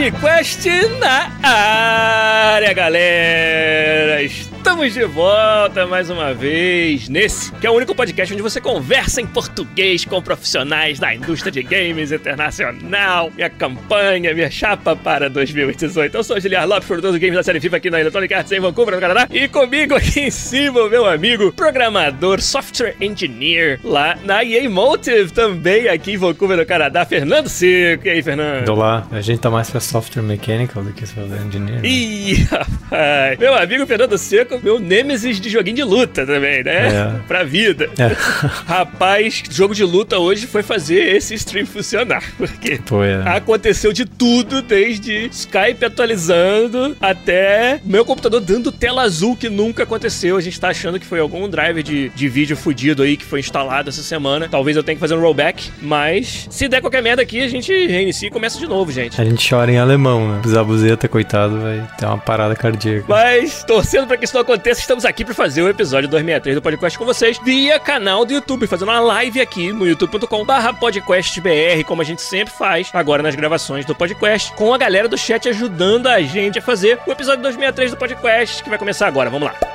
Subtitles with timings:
[0.00, 0.66] Podcast
[0.98, 4.22] na área, galera!
[4.22, 9.20] Estamos de volta mais uma vez nesse, que é o único podcast onde você conversa
[9.20, 13.30] em português com profissionais da indústria de games internacional.
[13.36, 16.16] Minha campanha, minha chapa para 2018.
[16.16, 18.52] Eu sou o Giliar Lopes, produtor do games da série FIFA aqui na Electronic Arts
[18.52, 19.28] em Vancouver, no Canadá.
[19.30, 25.86] E comigo aqui em cima, meu amigo, programador, software engineer, lá na EA Motive, também
[25.86, 28.06] aqui em Vancouver, no Canadá, Fernando Seco.
[28.06, 28.70] E aí, Fernando?
[28.70, 31.82] Olá, a gente tá mais pra software mechanical do que software engineer.
[31.82, 31.88] Né?
[31.88, 33.38] Ih, rapaz.
[33.38, 36.88] Meu amigo Fernando Seco meu Nemesis de joguinho de luta também, né?
[36.88, 37.20] É.
[37.28, 37.90] Pra vida.
[37.98, 38.16] É.
[38.64, 42.22] Rapaz, jogo de luta hoje foi fazer esse stream funcionar.
[42.38, 43.28] Porque é.
[43.28, 50.36] aconteceu de tudo, desde Skype atualizando até meu computador dando tela azul que nunca aconteceu.
[50.36, 53.40] A gente tá achando que foi algum driver de, de vídeo fudido aí que foi
[53.40, 54.48] instalado essa semana.
[54.48, 57.72] Talvez eu tenha que fazer um rollback, mas se der qualquer merda aqui, a gente
[57.72, 59.20] reinicia e começa de novo, gente.
[59.20, 60.42] A gente chora em alemão, né?
[60.46, 63.06] Zabuzeta, coitado, vai ter uma parada cardíaca.
[63.08, 66.62] Mas, torcendo pra que isso não aconteça, estamos aqui para fazer o episódio 263 do
[66.62, 72.02] podcast com vocês via canal do YouTube, fazendo uma live aqui no youtube.com/barra podcastbr, como
[72.02, 76.06] a gente sempre faz agora nas gravações do podcast, com a galera do chat ajudando
[76.06, 79.30] a gente a fazer o episódio 263 do podcast, que vai começar agora.
[79.30, 79.69] Vamos lá.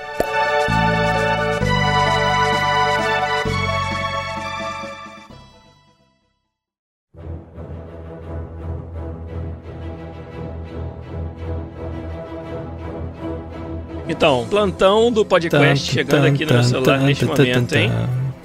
[14.07, 17.91] Então, plantão do podcast chegando aqui no meu celular neste momento, hein?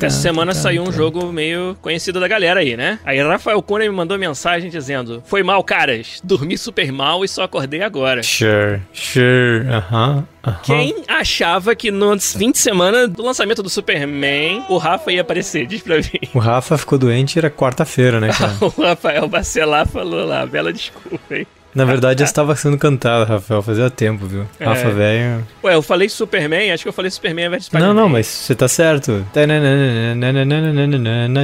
[0.01, 2.99] Essa semana saiu um jogo meio conhecido da galera aí, né?
[3.05, 6.21] Aí Rafael Cunha me mandou mensagem dizendo: Foi mal, caras.
[6.25, 8.23] Dormi super mal e só acordei agora.
[8.23, 10.19] Sure, sure, aham.
[10.19, 10.25] Uh -huh.
[10.47, 10.55] Uhum.
[10.63, 15.67] Quem achava que no fim de semana do lançamento do Superman, o Rafa ia aparecer?
[15.67, 16.31] Diz pra mim.
[16.33, 18.55] O Rafa ficou doente, era quarta-feira, né, cara?
[18.63, 21.47] o Rafael Bacelar falou lá, bela desculpa, hein?
[21.75, 24.47] Na verdade, estava sendo cantado, Rafael, fazia tempo, viu?
[24.59, 24.65] É.
[24.65, 25.47] Rafa velho.
[25.63, 27.95] Ué, eu falei Superman, acho que eu falei Superman ao invés de Spider-Man.
[27.95, 29.25] Não, não, mas você tá certo.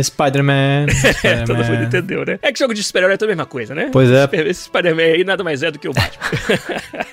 [0.02, 0.86] Spider-Man.
[1.22, 2.38] é, todo mundo entendeu, né?
[2.42, 3.88] É que jogo de super-herói é toda a mesma coisa, né?
[3.92, 4.28] Pois é.
[4.32, 6.24] Esse Spider-Man aí nada mais é do que o Batman.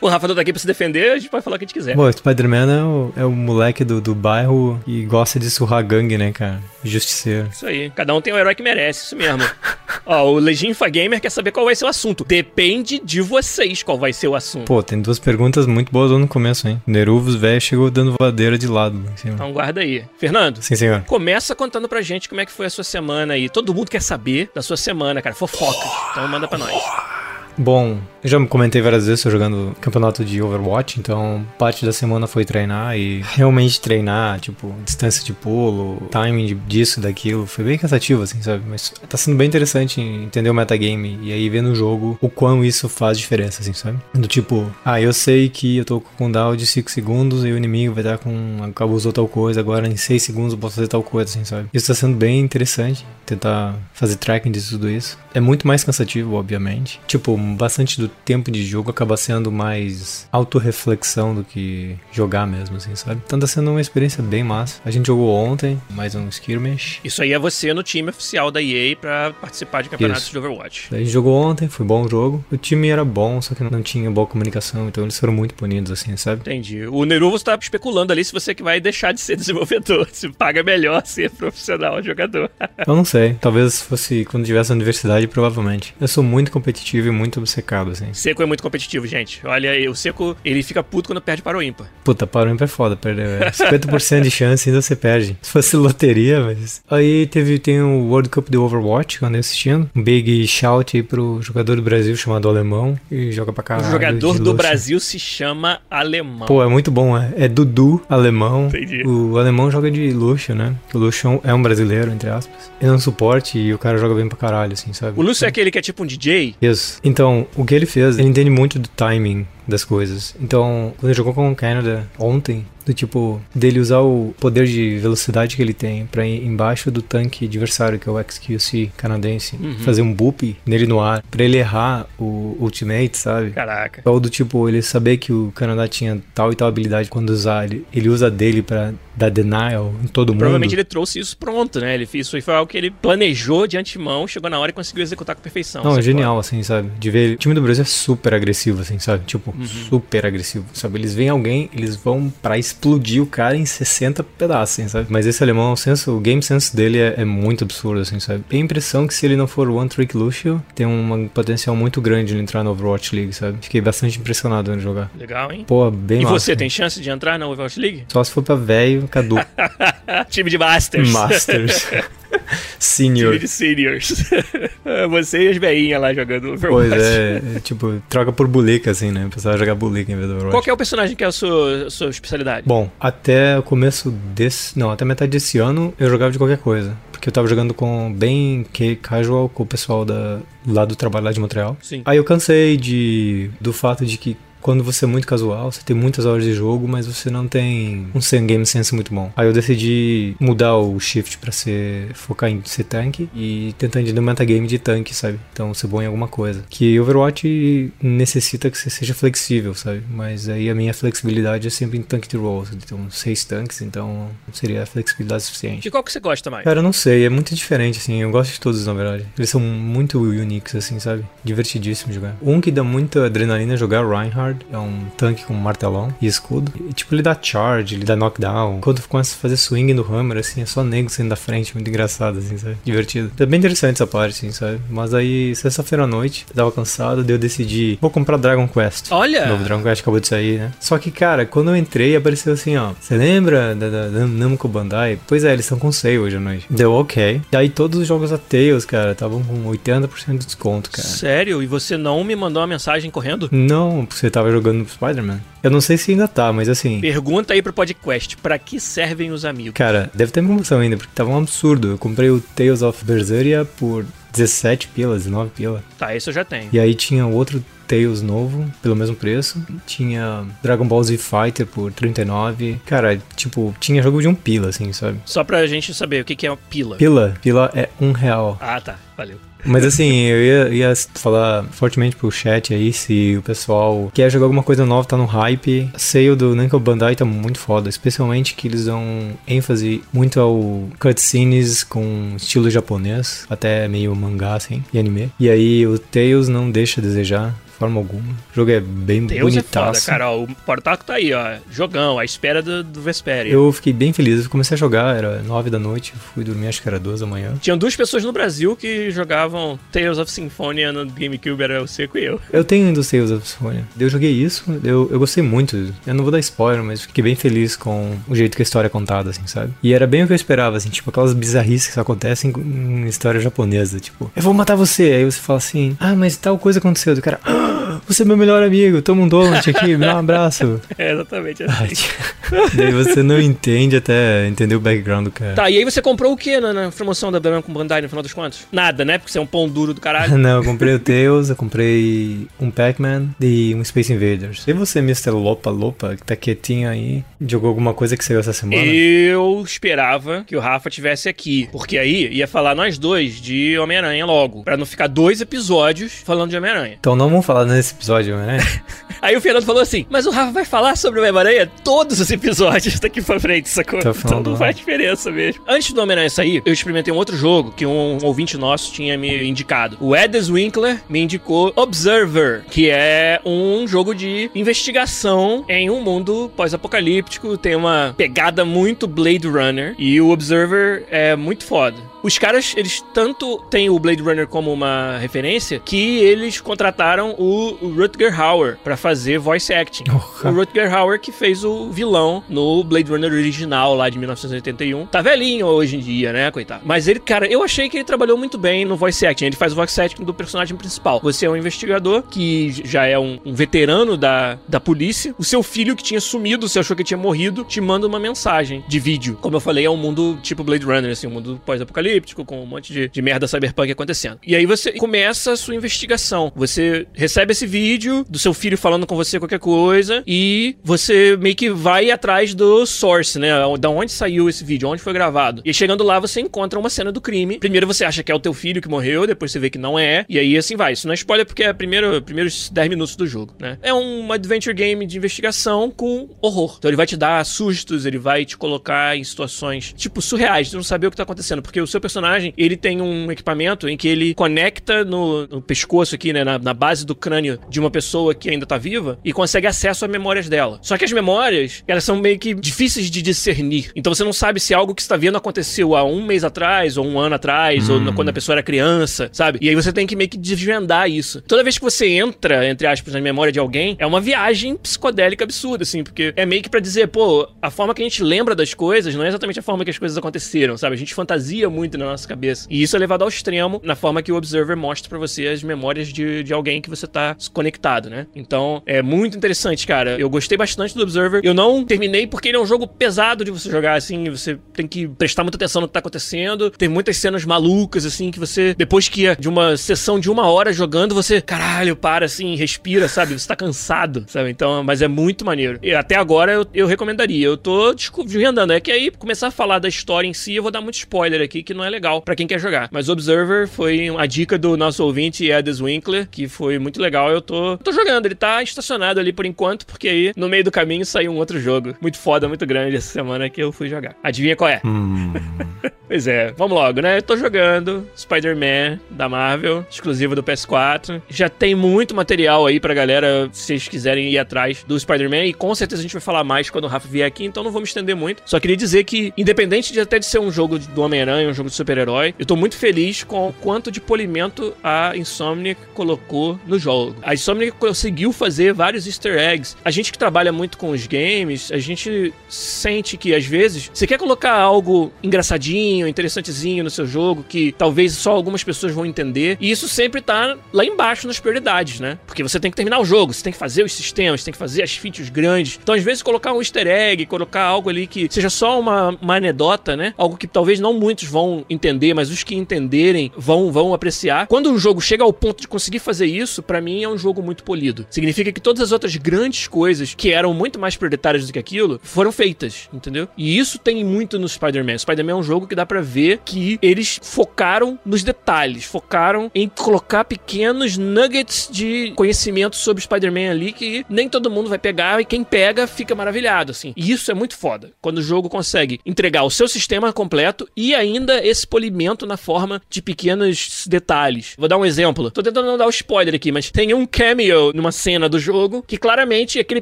[0.01, 1.73] o Rafa tá aqui pra se defender, a gente pode falar o que a gente
[1.73, 1.95] quiser.
[1.95, 6.17] Bom, Spider-Man é o, é o moleque do, do bairro e gosta de surrar gangue,
[6.17, 6.59] né, cara?
[6.83, 7.49] Justiceiro.
[7.51, 7.89] Isso aí.
[7.91, 9.43] Cada um tem o herói que merece, isso mesmo.
[10.05, 12.25] Ó, o Leginfa Gamer quer saber qual vai ser o assunto.
[12.25, 14.65] Depende de vocês qual vai ser o assunto.
[14.65, 16.81] Pô, tem duas perguntas muito boas no começo, hein?
[16.85, 19.01] Neruvos, velho, chegou dando voadeira de lado.
[19.13, 20.05] Assim, então guarda aí.
[20.17, 20.61] Fernando.
[20.61, 21.01] Sim, senhor.
[21.05, 23.49] Começa contando pra gente como é que foi a sua semana aí.
[23.49, 25.35] Todo mundo quer saber da sua semana, cara.
[25.35, 25.87] Fofoca.
[26.11, 27.22] Então manda pra nós.
[27.57, 32.45] Bom, eu já comentei várias vezes, jogando campeonato de Overwatch, então parte da semana foi
[32.45, 38.41] treinar e realmente treinar, tipo, distância de pulo, timing disso, daquilo, foi bem cansativo, assim,
[38.41, 38.63] sabe?
[38.67, 42.63] Mas tá sendo bem interessante entender o metagame e aí ver no jogo o quão
[42.63, 43.99] isso faz diferença, assim, sabe?
[44.13, 47.51] Do tipo, ah, eu sei que eu tô com um down de 5 segundos e
[47.51, 48.57] o inimigo vai estar com.
[48.63, 51.67] acabou tal coisa, agora em 6 segundos eu posso fazer tal coisa, assim, sabe?
[51.73, 55.17] Isso tá sendo bem interessante, tentar fazer tracking de tudo isso.
[55.33, 57.01] É muito mais cansativo, obviamente.
[57.07, 62.95] Tipo, bastante do tempo de jogo acaba sendo mais autorreflexão do que jogar mesmo, assim,
[62.95, 63.21] sabe?
[63.25, 64.81] Então tá sendo uma experiência bem massa.
[64.85, 66.99] A gente jogou ontem, mais um skirmish.
[67.03, 70.31] Isso aí é você no time oficial da EA para participar de campeonatos Isso.
[70.31, 70.87] de Overwatch.
[70.91, 72.43] A gente jogou ontem, foi bom o jogo.
[72.51, 75.91] O time era bom, só que não tinha boa comunicação, então eles foram muito punidos,
[75.91, 76.41] assim, sabe?
[76.41, 76.85] Entendi.
[76.85, 80.63] O Neruvo está especulando ali se você que vai deixar de ser desenvolvedor, se paga
[80.63, 82.49] melhor ser profissional jogador.
[82.85, 83.35] Eu não sei.
[83.39, 85.93] Talvez fosse quando tivesse a universidade, provavelmente.
[85.99, 88.13] Eu sou muito competitivo e muito obcecado, assim.
[88.13, 89.41] Seco é muito competitivo, gente.
[89.45, 91.87] Olha, o Seco, ele fica puto quando perde para o ímpar.
[92.03, 93.25] Puta, para o ímpar é foda, perdeu.
[93.51, 95.37] 50% de chance ainda você perde.
[95.41, 96.81] Se fosse loteria, mas...
[96.89, 99.89] Aí teve, tem o World Cup de Overwatch, quando eu assistindo.
[99.95, 103.87] Um big shout aí pro jogador do Brasil chamado Alemão, e joga pra caralho.
[103.87, 106.47] O jogador do Brasil se chama Alemão.
[106.47, 108.67] Pô, é muito bom, é, é Dudu Alemão.
[108.67, 109.03] Entendi.
[109.05, 110.75] O Alemão joga de luxo, né?
[110.93, 112.71] O luxo é um brasileiro, entre aspas.
[112.81, 115.19] Ele é um suporte e o cara joga bem pra caralho, assim, sabe?
[115.19, 116.55] O Lúcio é aquele que é tipo um DJ?
[116.61, 116.99] Isso.
[117.03, 117.22] Então,
[117.55, 120.35] o que ele fez, ele entende muito do timing das coisas.
[120.41, 124.97] Então, quando ele jogou com o Canada ontem, Do tipo, dele usar o poder de
[124.99, 129.55] velocidade que ele tem pra ir embaixo do tanque adversário, que é o XQC canadense,
[129.55, 129.79] Uhum.
[129.85, 133.51] fazer um boop nele no ar, pra ele errar o ultimate, sabe?
[133.51, 134.01] Caraca.
[134.03, 137.63] Ou do tipo, ele saber que o Canadá tinha tal e tal habilidade quando usar,
[137.63, 140.39] ele, ele usa dele pra dar denial em todo mundo.
[140.39, 141.93] Provavelmente ele trouxe isso pronto, né?
[141.93, 145.35] Ele, isso foi algo que ele planejou de antemão, chegou na hora e conseguiu executar
[145.35, 145.83] com perfeição.
[145.83, 146.89] Não, é genial, assim, sabe?
[146.99, 147.33] De ver.
[147.35, 149.25] O time do Brasil é super agressivo, assim, sabe?
[149.25, 149.65] Tipo, Uhum.
[149.65, 150.97] super agressivo, sabe?
[150.99, 155.07] Eles veem alguém, eles vão pra explodir o cara em 60 pedaços, assim, sabe?
[155.09, 158.43] Mas esse alemão, o, senso, o game sense dele é, é muito absurdo, assim, sabe?
[158.49, 162.01] Tem a impressão que se ele não for One Trick Lucio, tem um potencial muito
[162.01, 163.57] grande de entrar no Overwatch League, sabe?
[163.61, 165.11] Fiquei bastante impressionado vendo jogar.
[165.19, 165.65] Legal, hein?
[165.67, 166.55] Pô, bem e massa, você, né?
[166.57, 168.05] tem chance de entrar na Overwatch League?
[168.07, 169.35] Só se for pra velho, cadu.
[170.29, 171.09] Time de Masters.
[171.11, 171.87] Masters.
[172.33, 173.37] Time Senior.
[173.37, 174.29] de Seniors.
[175.09, 176.89] você e as veinhas lá jogando Overwatch.
[176.89, 179.25] Pois é, é, tipo, troca por bulica, assim, né?
[179.25, 180.55] O pessoal jogar bulica em vez do Overwatch.
[180.55, 182.63] Qual que é o personagem que é a sua, a sua especialidade?
[182.65, 184.77] Bom, até o começo desse.
[184.77, 186.97] Não, até metade desse ano eu jogava de qualquer coisa.
[187.11, 191.25] Porque eu tava jogando com bem que casual com o pessoal da, lá do trabalho
[191.25, 191.77] lá de Montreal.
[191.81, 192.01] Sim.
[192.03, 195.95] Aí eu cansei de do fato de que quando você é muito casual, você tem
[195.95, 199.31] muitas horas de jogo, mas você não tem um game sense muito bom.
[199.35, 204.19] Aí eu decidi mudar o shift pra ser focar em ser tanque e tentar entender
[204.19, 205.39] o metagame de tanque, sabe?
[205.51, 206.63] Então ser bom em alguma coisa.
[206.69, 210.01] Que Overwatch necessita que você seja flexível, sabe?
[210.09, 212.73] Mas aí a minha flexibilidade é sempre em tank de rolls.
[212.73, 215.81] Então seis tanques, então seria flexibilidade suficiente.
[215.81, 216.63] De qual que você gosta mais?
[216.63, 219.25] Cara, eu não sei, é muito diferente, assim, eu gosto de todos, na verdade.
[219.37, 221.25] Eles são muito uniques, assim, sabe?
[221.43, 222.37] Divertidíssimo jogar.
[222.41, 226.71] Um que dá muita adrenalina é jogar Reinhardt, é um tanque com martelão e escudo.
[226.89, 228.79] E, tipo, ele dá charge, ele dá knockdown.
[228.81, 231.87] Quando começa a fazer swing no Hammer, assim, é só nego saindo da frente, muito
[231.87, 232.77] engraçado, assim, sabe?
[232.83, 233.31] Divertido.
[233.39, 234.79] É bem interessante essa parte, assim, sabe?
[234.89, 239.11] Mas aí, sexta-feira à noite, eu tava cansado, daí eu decidi, vou comprar Dragon Quest.
[239.11, 239.45] Olha!
[239.45, 240.71] O novo Dragon Quest acabou de sair, né?
[240.79, 242.91] Só que, cara, quando eu entrei, apareceu assim, ó.
[242.99, 245.19] Você lembra da, da, da Namco Bandai?
[245.27, 246.65] Pois é, eles estão com sale hoje à noite.
[246.69, 247.41] Deu ok.
[247.51, 251.07] E aí todos os jogos da Tails, cara, estavam com 80% de desconto, cara.
[251.07, 251.61] Sério?
[251.61, 253.49] E você não me mandou uma mensagem correndo?
[253.51, 255.39] Não, você tava jogando Spider-Man.
[255.61, 256.99] Eu não sei se ainda tá, mas assim.
[256.99, 259.73] Pergunta aí pro podcast, pra que servem os amigos?
[259.73, 261.91] Cara, deve ter promoção ainda, porque tava um absurdo.
[261.91, 265.83] Eu comprei o Tales of Berseria por 17 pila, 19 pila.
[265.97, 266.69] Tá, esse eu já tenho.
[266.73, 269.63] E aí tinha outro Tails novo, pelo mesmo preço.
[269.85, 272.79] Tinha Dragon Ball Z Fighter por 39.
[272.85, 275.19] Cara, tipo, tinha jogo de um pila, assim, sabe?
[275.25, 276.97] Só pra gente saber o que, que é uma pila.
[276.97, 278.57] Pila, pila é um real.
[278.59, 278.97] Ah, tá.
[279.15, 279.37] Valeu.
[279.65, 284.45] Mas assim, eu ia, ia falar fortemente pro chat aí se o pessoal quer jogar
[284.45, 285.89] alguma coisa nova, tá no hype.
[285.97, 291.83] Sale do Namco Bandai tá muito foda, especialmente que eles dão ênfase muito ao cutscenes
[291.83, 295.31] com estilo japonês, até meio mangá assim, e anime.
[295.39, 297.55] E aí o Tails não deixa a desejar.
[297.77, 298.23] Forma alguma.
[298.23, 300.05] O jogo é bem Deus é foda, bonitaço.
[300.05, 300.31] cara.
[300.31, 301.57] Ó, o Portaco tá aí, ó.
[301.71, 303.01] Jogão, à espera do, do
[303.45, 304.43] eu fiquei bem feliz.
[304.43, 307.25] Eu comecei a jogar, era 9 da noite, fui dormir acho que era 2 da
[307.25, 307.53] manhã.
[307.61, 312.17] Tinham duas pessoas no Brasil que jogavam Tales of Symphonia no GameCube, era o Seco
[312.17, 312.39] e eu.
[312.51, 313.85] Eu tenho ainda o Tales of Symphonia.
[313.99, 315.93] Eu joguei isso, eu, eu gostei muito.
[316.05, 318.87] Eu não vou dar spoiler, mas fiquei bem feliz com o jeito que a história
[318.87, 319.73] é contada, assim, sabe?
[319.81, 323.39] E era bem o que eu esperava, assim, tipo, aquelas bizarrices que acontecem em história
[323.39, 325.03] japonesa, tipo, eu vou matar você.
[325.03, 327.15] Aí você fala assim, ah, mas tal coisa aconteceu.
[327.15, 327.72] Do cara, ah,
[328.07, 330.81] você é meu melhor amigo, toma um donut aqui, me dá um abraço.
[330.97, 332.75] É, exatamente Ai, assim.
[332.75, 335.55] Daí você não entende até entender o background do cara.
[335.55, 338.21] Tá, e aí você comprou o que na, na promoção da com Bandai, no final
[338.21, 338.67] dos contos?
[338.71, 339.17] Nada, né?
[339.17, 340.37] Porque você é um pão duro do caralho.
[340.37, 344.63] Não, eu comprei o Tails, eu comprei um Pac-Man e um Space Invaders.
[344.67, 345.31] E você, Mr.
[345.31, 348.83] Lopa Lopa, que tá quietinho aí, jogou alguma coisa que saiu essa semana?
[348.83, 354.25] Eu esperava que o Rafa tivesse aqui, porque aí ia falar nós dois de Homem-Aranha
[354.25, 356.97] logo, Pra não ficar dois episódios falando de Homem-Aranha.
[356.99, 358.57] Então não vamos falar nesse episódio, né?
[359.21, 362.29] Aí o Fernando falou assim: Mas o Rafa vai falar sobre o Homem-Aranha todos os
[362.29, 364.01] episódios daqui pra frente, sacou?
[364.01, 365.63] Final Então não faz diferença mesmo.
[365.67, 369.47] Antes do Homem-Aranha sair, eu experimentei um outro jogo que um ouvinte nosso tinha me
[369.47, 369.97] indicado.
[370.01, 376.51] O Edes Winkler me indicou Observer, que é um jogo de investigação em um mundo
[376.55, 377.57] pós-apocalíptico.
[377.57, 379.95] Tem uma pegada muito Blade Runner.
[379.97, 382.12] E o Observer é muito foda.
[382.23, 387.77] Os caras, eles tanto têm o Blade Runner como uma referência que eles contrataram o
[387.81, 390.05] Rutger Hauer pra fazer voice acting.
[390.05, 390.49] Porra.
[390.49, 395.05] O Rutger Hauer que fez o vilão no Blade Runner original lá de 1981.
[395.07, 396.83] Tá velhinho hoje em dia, né, coitado.
[396.85, 399.47] Mas ele, cara, eu achei que ele trabalhou muito bem no voice acting.
[399.47, 401.19] Ele faz o voice acting do personagem principal.
[401.21, 405.35] Você é um investigador que já é um, um veterano da, da polícia.
[405.37, 408.81] O seu filho que tinha sumido, você achou que tinha morrido, te manda uma mensagem
[408.87, 409.37] de vídeo.
[409.41, 412.61] Como eu falei, é um mundo tipo Blade Runner, assim, um mundo pós-apocalíptico pós-apocalíptico, com
[412.61, 414.39] um monte de, de merda cyberpunk acontecendo.
[414.45, 416.51] E aí você começa a sua investigação.
[416.55, 421.55] Você recebe esse vídeo do seu filho falando com você qualquer coisa e você meio
[421.55, 423.49] que vai atrás do source, né?
[423.79, 425.61] Da onde saiu esse vídeo, onde foi gravado.
[425.65, 427.59] E chegando lá você encontra uma cena do crime.
[427.59, 429.97] Primeiro você acha que é o teu filho que morreu, depois você vê que não
[429.97, 430.25] é.
[430.29, 430.93] E aí assim vai.
[430.93, 433.77] Isso não é spoiler porque é primeiro, primeiros 10 minutos do jogo, né?
[433.81, 436.75] É um adventure game de investigação com horror.
[436.77, 440.75] Então ele vai te dar sustos, ele vai te colocar em situações, tipo, surreais, de
[440.75, 441.61] não saber o que tá acontecendo.
[441.61, 446.13] Porque o seu personagem, ele tem um equipamento em que ele conecta no, no pescoço
[446.15, 446.43] aqui, né?
[446.43, 450.03] Na, na, base do crânio de uma pessoa que ainda tá viva e consegue acesso
[450.03, 450.79] a memórias dela.
[450.81, 453.91] Só que as memórias, elas são meio que difíceis de discernir.
[453.95, 457.05] Então você não sabe se algo que está vendo aconteceu há um mês atrás, ou
[457.05, 458.07] um ano atrás, hum.
[458.07, 459.59] ou quando a pessoa era criança, sabe?
[459.61, 461.41] E aí você tem que meio que desvendar isso.
[461.41, 465.43] Toda vez que você entra, entre aspas, na memória de alguém, é uma viagem psicodélica
[465.43, 468.53] absurda, assim, porque é meio que para dizer, pô, a forma que a gente lembra
[468.53, 470.95] das coisas não é exatamente a forma que as coisas aconteceram, sabe?
[470.95, 472.67] A gente fantasia muito na nossa cabeça.
[472.69, 475.63] E isso é levado ao extremo na forma que o Observer mostra para você as
[475.63, 478.27] memórias de, de alguém que você tá conectado, né?
[478.35, 480.17] Então, é muito interessante, cara.
[480.19, 481.41] Eu gostei bastante do Observer.
[481.43, 484.87] Eu não terminei porque ele é um jogo pesado de você jogar, assim, você tem
[484.87, 486.69] que prestar muita atenção no que tá acontecendo.
[486.69, 490.47] Tem muitas cenas malucas, assim, que você, depois que é de uma sessão de uma
[490.47, 493.33] hora jogando, você, caralho, para, assim, respira, sabe?
[493.33, 494.49] Você tá cansado, sabe?
[494.49, 495.79] Então, mas é muito maneiro.
[495.81, 497.45] E até agora eu, eu recomendaria.
[497.45, 498.73] Eu tô desvendando.
[498.73, 501.41] É que aí, começar a falar da história em si, eu vou dar muito spoiler
[501.41, 502.89] aqui, que não é legal para quem quer jogar.
[502.91, 507.31] Mas Observer foi a dica do nosso ouvinte, Edis Winkler, que foi muito legal.
[507.31, 508.25] Eu tô, tô jogando.
[508.25, 511.59] Ele tá estacionado ali por enquanto, porque aí no meio do caminho saiu um outro
[511.59, 511.95] jogo.
[512.01, 514.15] Muito foda, muito grande essa semana que eu fui jogar.
[514.23, 514.81] Adivinha qual é?
[514.85, 515.33] Hum.
[516.07, 517.17] pois é, vamos logo, né?
[517.17, 521.21] Eu tô jogando Spider-Man da Marvel, exclusivo do PS4.
[521.29, 525.45] Já tem muito material aí pra galera, se vocês quiserem ir atrás do Spider-Man.
[525.45, 527.71] E com certeza a gente vai falar mais quando o Rafa vier aqui, então não
[527.71, 528.43] vou me estender muito.
[528.45, 531.62] Só queria dizer que, independente de até de ser um jogo do Homem-Aranha, um jogo
[531.69, 536.77] de super-herói, eu tô muito feliz com o quanto de polimento a Insomniac colocou no
[536.79, 537.15] jogo.
[537.21, 539.75] A Insomniac conseguiu fazer vários easter eggs.
[539.83, 544.07] A gente que trabalha muito com os games, a gente sente que às vezes você
[544.07, 549.57] quer colocar algo engraçadinho, interessantezinho no seu jogo que talvez só algumas pessoas vão entender,
[549.59, 552.17] e isso sempre tá lá embaixo nas prioridades, né?
[552.25, 554.57] Porque você tem que terminar o jogo, você tem que fazer os sistemas, tem que
[554.57, 555.79] fazer as features grandes.
[555.81, 559.35] Então, às vezes, colocar um easter egg, colocar algo ali que seja só uma, uma
[559.35, 560.13] anedota, né?
[560.17, 564.47] Algo que talvez não muitos vão entender, mas os que entenderem vão, vão apreciar.
[564.47, 567.41] Quando um jogo chega ao ponto de conseguir fazer isso, para mim é um jogo
[567.41, 568.05] muito polido.
[568.09, 571.99] Significa que todas as outras grandes coisas que eram muito mais prioritárias do que aquilo
[572.03, 573.27] foram feitas, entendeu?
[573.37, 574.97] E isso tem muito no Spider-Man.
[574.97, 579.67] Spider-Man é um jogo que dá para ver que eles focaram nos detalhes, focaram em
[579.67, 585.25] colocar pequenos nuggets de conhecimento sobre Spider-Man ali que nem todo mundo vai pegar e
[585.25, 586.93] quem pega fica maravilhado, assim.
[586.95, 587.91] E isso é muito foda.
[588.01, 592.81] Quando o jogo consegue entregar o seu sistema completo e ainda esse polimento na forma
[592.89, 594.53] de pequenos detalhes.
[594.57, 595.31] Vou dar um exemplo.
[595.31, 598.39] Tô tentando não dar o um spoiler aqui, mas tem um cameo numa cena do
[598.39, 599.81] jogo que claramente aquele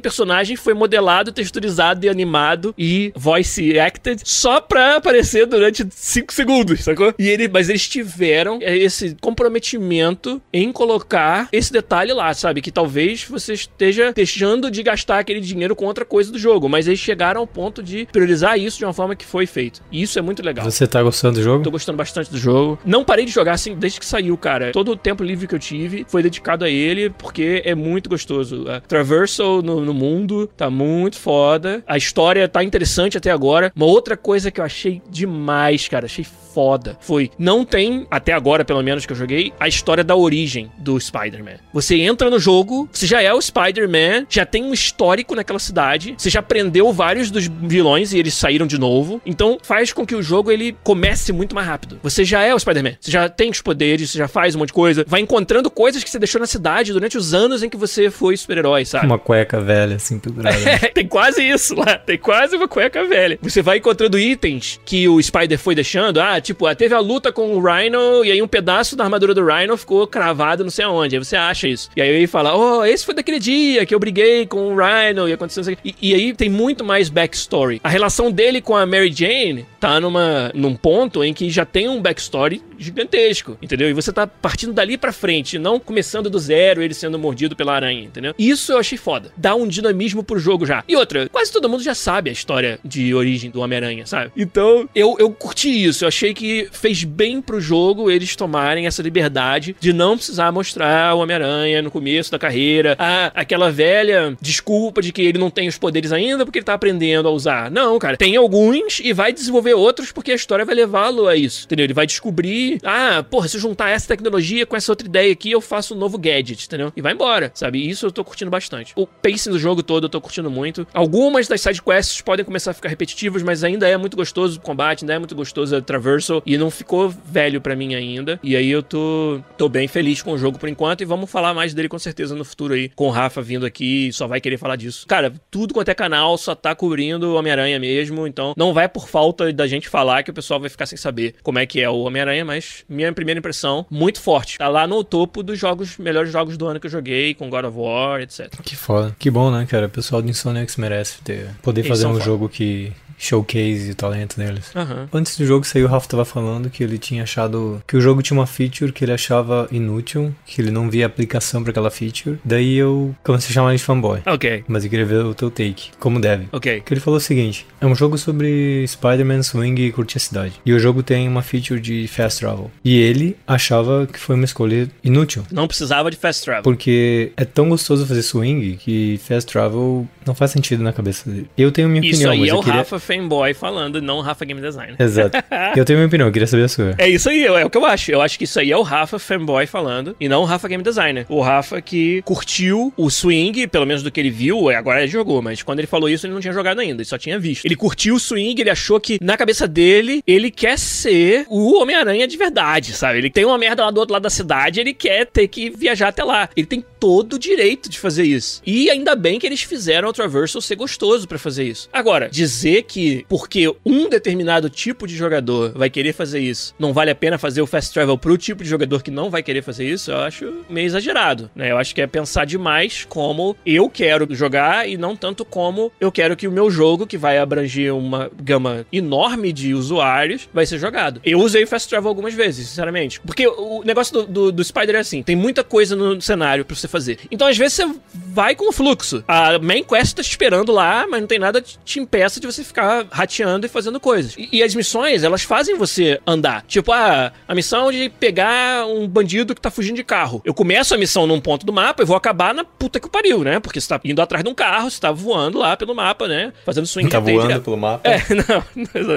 [0.00, 6.80] personagem foi modelado, texturizado e animado e voice acted só pra aparecer durante 5 segundos,
[6.84, 7.14] sacou?
[7.18, 12.60] E ele, mas eles tiveram esse comprometimento em colocar esse detalhe lá, sabe?
[12.60, 16.86] Que talvez você esteja deixando de gastar aquele dinheiro com outra coisa do jogo, mas
[16.86, 19.82] eles chegaram ao ponto de priorizar isso de uma forma que foi feito.
[19.90, 20.64] E isso é muito legal.
[20.64, 21.51] Você tá gostando do jogo?
[21.60, 22.78] Tô gostando bastante do jogo.
[22.84, 24.72] Não parei de jogar assim desde que saiu, cara.
[24.72, 28.68] Todo o tempo livre que eu tive foi dedicado a ele, porque é muito gostoso.
[28.68, 31.82] A Traversal no, no mundo tá muito foda.
[31.86, 33.72] A história tá interessante até agora.
[33.74, 38.64] Uma outra coisa que eu achei demais, cara, achei foda foi não tem, até agora
[38.64, 41.56] pelo menos que eu joguei, a história da origem do Spider-Man.
[41.72, 46.14] Você entra no jogo, você já é o Spider-Man, já tem um histórico naquela cidade,
[46.16, 49.20] você já prendeu vários dos vilões e eles saíram de novo.
[49.24, 51.98] Então faz com que o jogo ele comece muito mais rápido.
[52.02, 54.68] Você já é o Spider-Man, você já tem os poderes, você já faz um monte
[54.68, 57.76] de coisa, vai encontrando coisas que você deixou na cidade durante os anos em que
[57.76, 59.06] você foi super-herói, sabe?
[59.06, 60.52] Uma cueca velha assim pendurada.
[60.72, 63.38] É, tem quase isso lá, tem quase uma cueca velha.
[63.42, 67.32] Você vai encontrando itens que o Spider foi deixando, ah, tipo, ah, teve a luta
[67.32, 70.84] com o Rhino e aí um pedaço da armadura do Rhino ficou cravado não sei
[70.84, 71.16] aonde.
[71.16, 71.88] Aí você acha isso.
[71.96, 75.28] E aí ele fala, oh, esse foi daquele dia que eu briguei com o Rhino
[75.28, 75.94] e aconteceu isso aqui.
[76.00, 77.80] E, e aí tem muito mais backstory.
[77.82, 81.88] A relação dele com a Mary Jane tá numa, num ponto em que já tem
[81.88, 83.90] um backstory gigantesco, entendeu?
[83.90, 87.74] E você tá partindo dali para frente, não começando do zero, ele sendo mordido pela
[87.74, 88.32] aranha, entendeu?
[88.38, 89.32] Isso eu achei foda.
[89.36, 90.84] Dá um dinamismo pro jogo já.
[90.86, 94.30] E outra, quase todo mundo já sabe a história de origem do Homem-Aranha, sabe?
[94.36, 96.04] Então, eu, eu curti isso.
[96.04, 101.12] Eu achei que fez bem pro jogo eles tomarem essa liberdade de não precisar mostrar
[101.16, 102.94] o Homem-Aranha no começo da carreira.
[103.00, 106.74] Ah, aquela velha desculpa de que ele não tem os poderes ainda porque ele tá
[106.74, 107.68] aprendendo a usar.
[107.68, 108.16] Não, cara.
[108.16, 111.84] Tem alguns e vai desenvolver desenvolver outros porque a história vai levá-lo a isso, entendeu?
[111.84, 115.50] Ele vai descobrir, ah, porra, se eu juntar essa tecnologia com essa outra ideia aqui,
[115.50, 116.92] eu faço um novo gadget, entendeu?
[116.96, 117.88] E vai embora, sabe?
[117.88, 118.92] Isso eu tô curtindo bastante.
[118.96, 120.86] O pacing do jogo todo eu tô curtindo muito.
[120.92, 124.62] Algumas das side quests podem começar a ficar repetitivas, mas ainda é muito gostoso o
[124.62, 128.38] combate, ainda é muito gostoso a traversal e não ficou velho para mim ainda.
[128.42, 131.54] E aí eu tô, tô bem feliz com o jogo por enquanto e vamos falar
[131.54, 134.58] mais dele com certeza no futuro aí, com o Rafa vindo aqui, só vai querer
[134.58, 135.06] falar disso.
[135.06, 139.52] Cara, tudo quanto é canal só tá cobrindo Homem-Aranha mesmo, então não vai por falta
[139.52, 142.00] da gente falar que o pessoal vai ficar sem saber como é que é o
[142.00, 144.58] Homem-Aranha, mas minha primeira impressão, muito forte.
[144.58, 147.64] Tá lá no topo dos jogos, melhores jogos do ano que eu joguei, com God
[147.64, 148.48] of War, etc.
[148.62, 149.14] Que foda.
[149.18, 149.86] Que bom, né, cara?
[149.86, 152.24] O pessoal do Insomniacs merece ter, poder Eles fazer um foda.
[152.24, 152.92] jogo que
[153.26, 154.70] showcase o talento deles.
[154.74, 155.08] Aham.
[155.12, 158.22] Antes do jogo sair, o Ralph tava falando que ele tinha achado que o jogo
[158.22, 162.38] tinha uma feature que ele achava inútil, que ele não via aplicação pra aquela feature.
[162.44, 164.20] Daí eu comecei a chamar ele de fanboy.
[164.26, 166.48] Ok, Mas eu queria ver o teu take, como deve.
[166.52, 166.80] ok.
[166.84, 170.54] Que ele falou o seguinte: é um jogo sobre Spider-Man swing e curtir a cidade.
[170.64, 172.70] E o jogo tem uma feature de fast travel.
[172.84, 175.44] E ele achava que foi uma escolha inútil.
[175.50, 176.62] Não precisava de fast travel.
[176.62, 181.48] Porque é tão gostoso fazer swing que fast travel não faz sentido na cabeça dele.
[181.56, 182.84] Eu tenho minha Isso opinião, aí mas é o queria...
[183.12, 184.96] Fanboy falando, não o Rafa game designer.
[184.98, 185.36] Exato.
[185.76, 186.94] eu tenho minha opinião, eu queria saber a sua.
[186.96, 188.10] É isso aí, é o que eu acho.
[188.10, 190.82] Eu acho que isso aí é o Rafa fanboy falando e não o Rafa game
[190.82, 191.26] designer.
[191.28, 195.10] O Rafa que curtiu o swing, pelo menos do que ele viu, é, agora ele
[195.10, 197.64] jogou, mas quando ele falou isso ele não tinha jogado ainda, ele só tinha visto.
[197.64, 202.26] Ele curtiu o swing, ele achou que na cabeça dele ele quer ser o Homem-Aranha
[202.26, 203.18] de verdade, sabe?
[203.18, 206.08] Ele tem uma merda lá do outro lado da cidade, ele quer ter que viajar
[206.08, 206.48] até lá.
[206.56, 208.62] Ele tem todo o direito de fazer isso.
[208.64, 211.88] E ainda bem que eles fizeram o Traversal ser gostoso pra fazer isso.
[211.92, 217.10] Agora, dizer que porque um determinado tipo de jogador vai querer fazer isso, não vale
[217.10, 219.84] a pena fazer o fast travel pro tipo de jogador que não vai querer fazer
[219.84, 221.72] isso, eu acho meio exagerado, né?
[221.72, 226.12] Eu acho que é pensar demais como eu quero jogar e não tanto como eu
[226.12, 230.78] quero que o meu jogo, que vai abranger uma gama enorme de usuários, vai ser
[230.78, 231.20] jogado.
[231.24, 233.20] Eu usei fast travel algumas vezes, sinceramente.
[233.22, 236.76] Porque o negócio do, do, do Spider é assim, tem muita coisa no cenário pra
[236.76, 237.18] você fazer.
[237.30, 239.24] Então, às vezes, você vai com o fluxo.
[239.26, 242.46] A main quest tá te esperando lá, mas não tem nada que te impeça de
[242.46, 244.34] você ficar rateando e fazendo coisas.
[244.36, 246.64] E, e as missões, elas fazem você andar.
[246.66, 250.40] Tipo, ah, a missão de pegar um bandido que tá fugindo de carro.
[250.44, 253.10] Eu começo a missão num ponto do mapa e vou acabar na puta que o
[253.10, 253.58] pariu, né?
[253.60, 256.52] Porque você tá indo atrás de um carro, você tá voando lá pelo mapa, né?
[256.64, 258.08] Fazendo swing Tá voando pelo mapa.
[258.08, 258.64] É, não,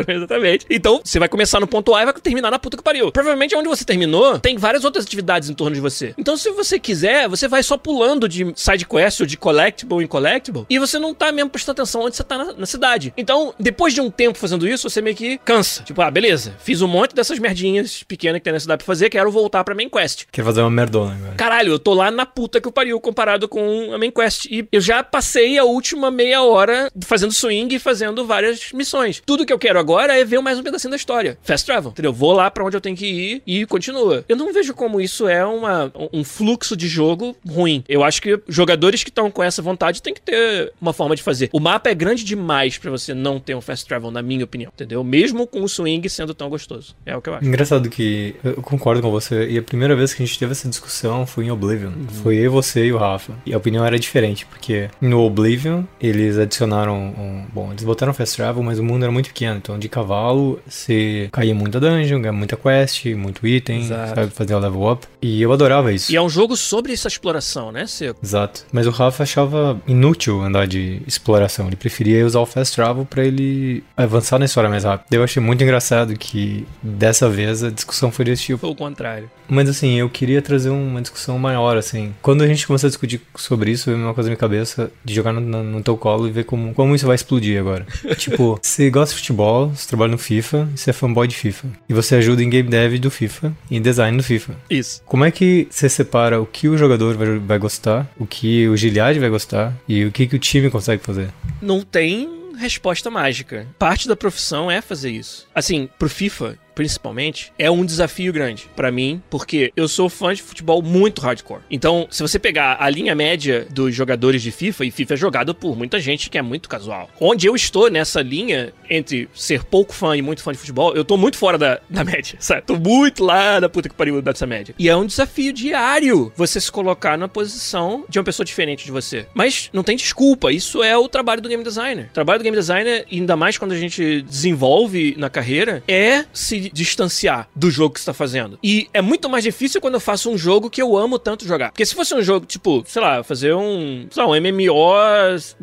[0.16, 0.66] exatamente.
[0.70, 3.12] Então, você vai começar no ponto A e vai terminar na puta que pariu.
[3.12, 6.14] Provavelmente onde você terminou, tem várias outras atividades em torno de você.
[6.18, 10.08] Então, se você quiser, você vai só pulando de side quest ou de collectible em
[10.08, 13.14] collectible e você não tá mesmo prestando atenção onde você tá na, na cidade.
[13.18, 15.84] Então, depois de um tempo fazendo isso, você meio que cansa.
[15.84, 19.10] Tipo, ah, beleza, fiz um monte dessas merdinhas pequenas que tem na cidade pra fazer,
[19.10, 20.26] quero voltar pra main quest.
[20.32, 21.36] Quer fazer uma merdona agora.
[21.36, 24.46] Caralho, eu tô lá na puta que o pariu comparado com a main quest.
[24.46, 29.22] E eu já passei a última meia hora fazendo swing e fazendo várias missões.
[29.26, 31.38] Tudo que eu quero agora é ver mais um pedacinho da história.
[31.42, 32.14] Fast travel, entendeu?
[32.14, 34.24] Vou lá pra onde eu tenho que ir e continua.
[34.28, 37.84] Eu não vejo como isso é uma, um fluxo de jogo ruim.
[37.88, 41.24] Eu acho que jogadores que estão com essa vontade têm que ter uma forma de
[41.24, 41.50] fazer.
[41.52, 44.72] O mapa é grande demais pra você não ter um fast travel, na minha opinião,
[44.74, 45.04] entendeu?
[45.04, 46.96] Mesmo com o swing sendo tão gostoso.
[47.06, 47.46] É o que eu acho.
[47.46, 49.48] Engraçado que eu concordo com você.
[49.50, 51.92] E a primeira vez que a gente teve essa discussão foi em Oblivion.
[52.22, 53.34] Foi eu, você e o Rafa.
[53.46, 57.46] E a opinião era diferente, porque no Oblivion eles adicionaram um.
[57.54, 59.58] Bom, eles botaram fast travel, mas o mundo era muito pequeno.
[59.58, 64.16] Então de cavalo você caía muita dungeon, ganhava muita quest, muito item, Exato.
[64.16, 64.32] sabe?
[64.32, 65.08] Fazia level up.
[65.22, 66.12] E eu adorava isso.
[66.12, 67.36] E é um jogo sobre essa exploração,
[67.72, 68.20] né, Seco?
[68.24, 68.66] Exato.
[68.72, 71.68] Mas o Rafa achava inútil andar de exploração.
[71.68, 75.14] Ele preferia usar o fast travel pra ele avançar na história mais rápido.
[75.14, 78.60] Eu achei muito engraçado que dessa vez a discussão foi desse tipo.
[78.60, 79.30] Foi o contrário.
[79.48, 82.14] Mas assim, eu queria trazer uma discussão maior, assim.
[82.22, 85.14] Quando a gente começou a discutir sobre isso, veio uma coisa na minha cabeça de
[85.14, 87.86] jogar no, no, no teu colo e ver como, como isso vai explodir agora.
[88.18, 91.68] tipo, você gosta de futebol, você trabalha no FIFA, você é fanboy de FIFA.
[91.88, 94.56] E você ajuda em game dev do FIFA e em design do FIFA.
[94.70, 95.02] Isso.
[95.06, 98.76] Como é que você separa o que o jogador vai, vai gostar, o que o
[98.78, 101.30] Giliad vai gostar e o que, que o time consegue fazer?
[101.62, 103.68] Não tem resposta mágica.
[103.78, 105.48] Parte da profissão é fazer isso.
[105.54, 110.44] Assim, pro FIFA, principalmente, é um desafio grande pra mim, porque eu sou fã de
[110.44, 111.62] futebol muito hardcore.
[111.72, 115.56] Então, se você pegar a linha média dos jogadores de FIFA, e FIFA é jogado
[115.56, 117.10] por muita gente que é muito casual.
[117.20, 121.06] Onde eu estou nessa linha entre ser pouco fã e muito fã de futebol, eu
[121.06, 122.64] tô muito fora da, da média, sabe?
[122.64, 124.76] Tô muito lá da puta que pariu dessa média.
[124.78, 128.92] E é um desafio diário você se colocar na posição de uma pessoa diferente de
[128.92, 129.26] você.
[129.34, 132.08] Mas não tem desculpa, isso é o trabalho do game designer.
[132.10, 136.65] O trabalho do game designer, ainda mais quando a gente desenvolve na carreira, é se
[136.70, 138.58] distanciar do jogo que você tá fazendo.
[138.64, 141.72] E é muito mais difícil quando eu faço um jogo que eu amo tanto jogar.
[141.72, 144.76] Porque se fosse um jogo, tipo, sei lá, fazer um, sei lá, um MMO,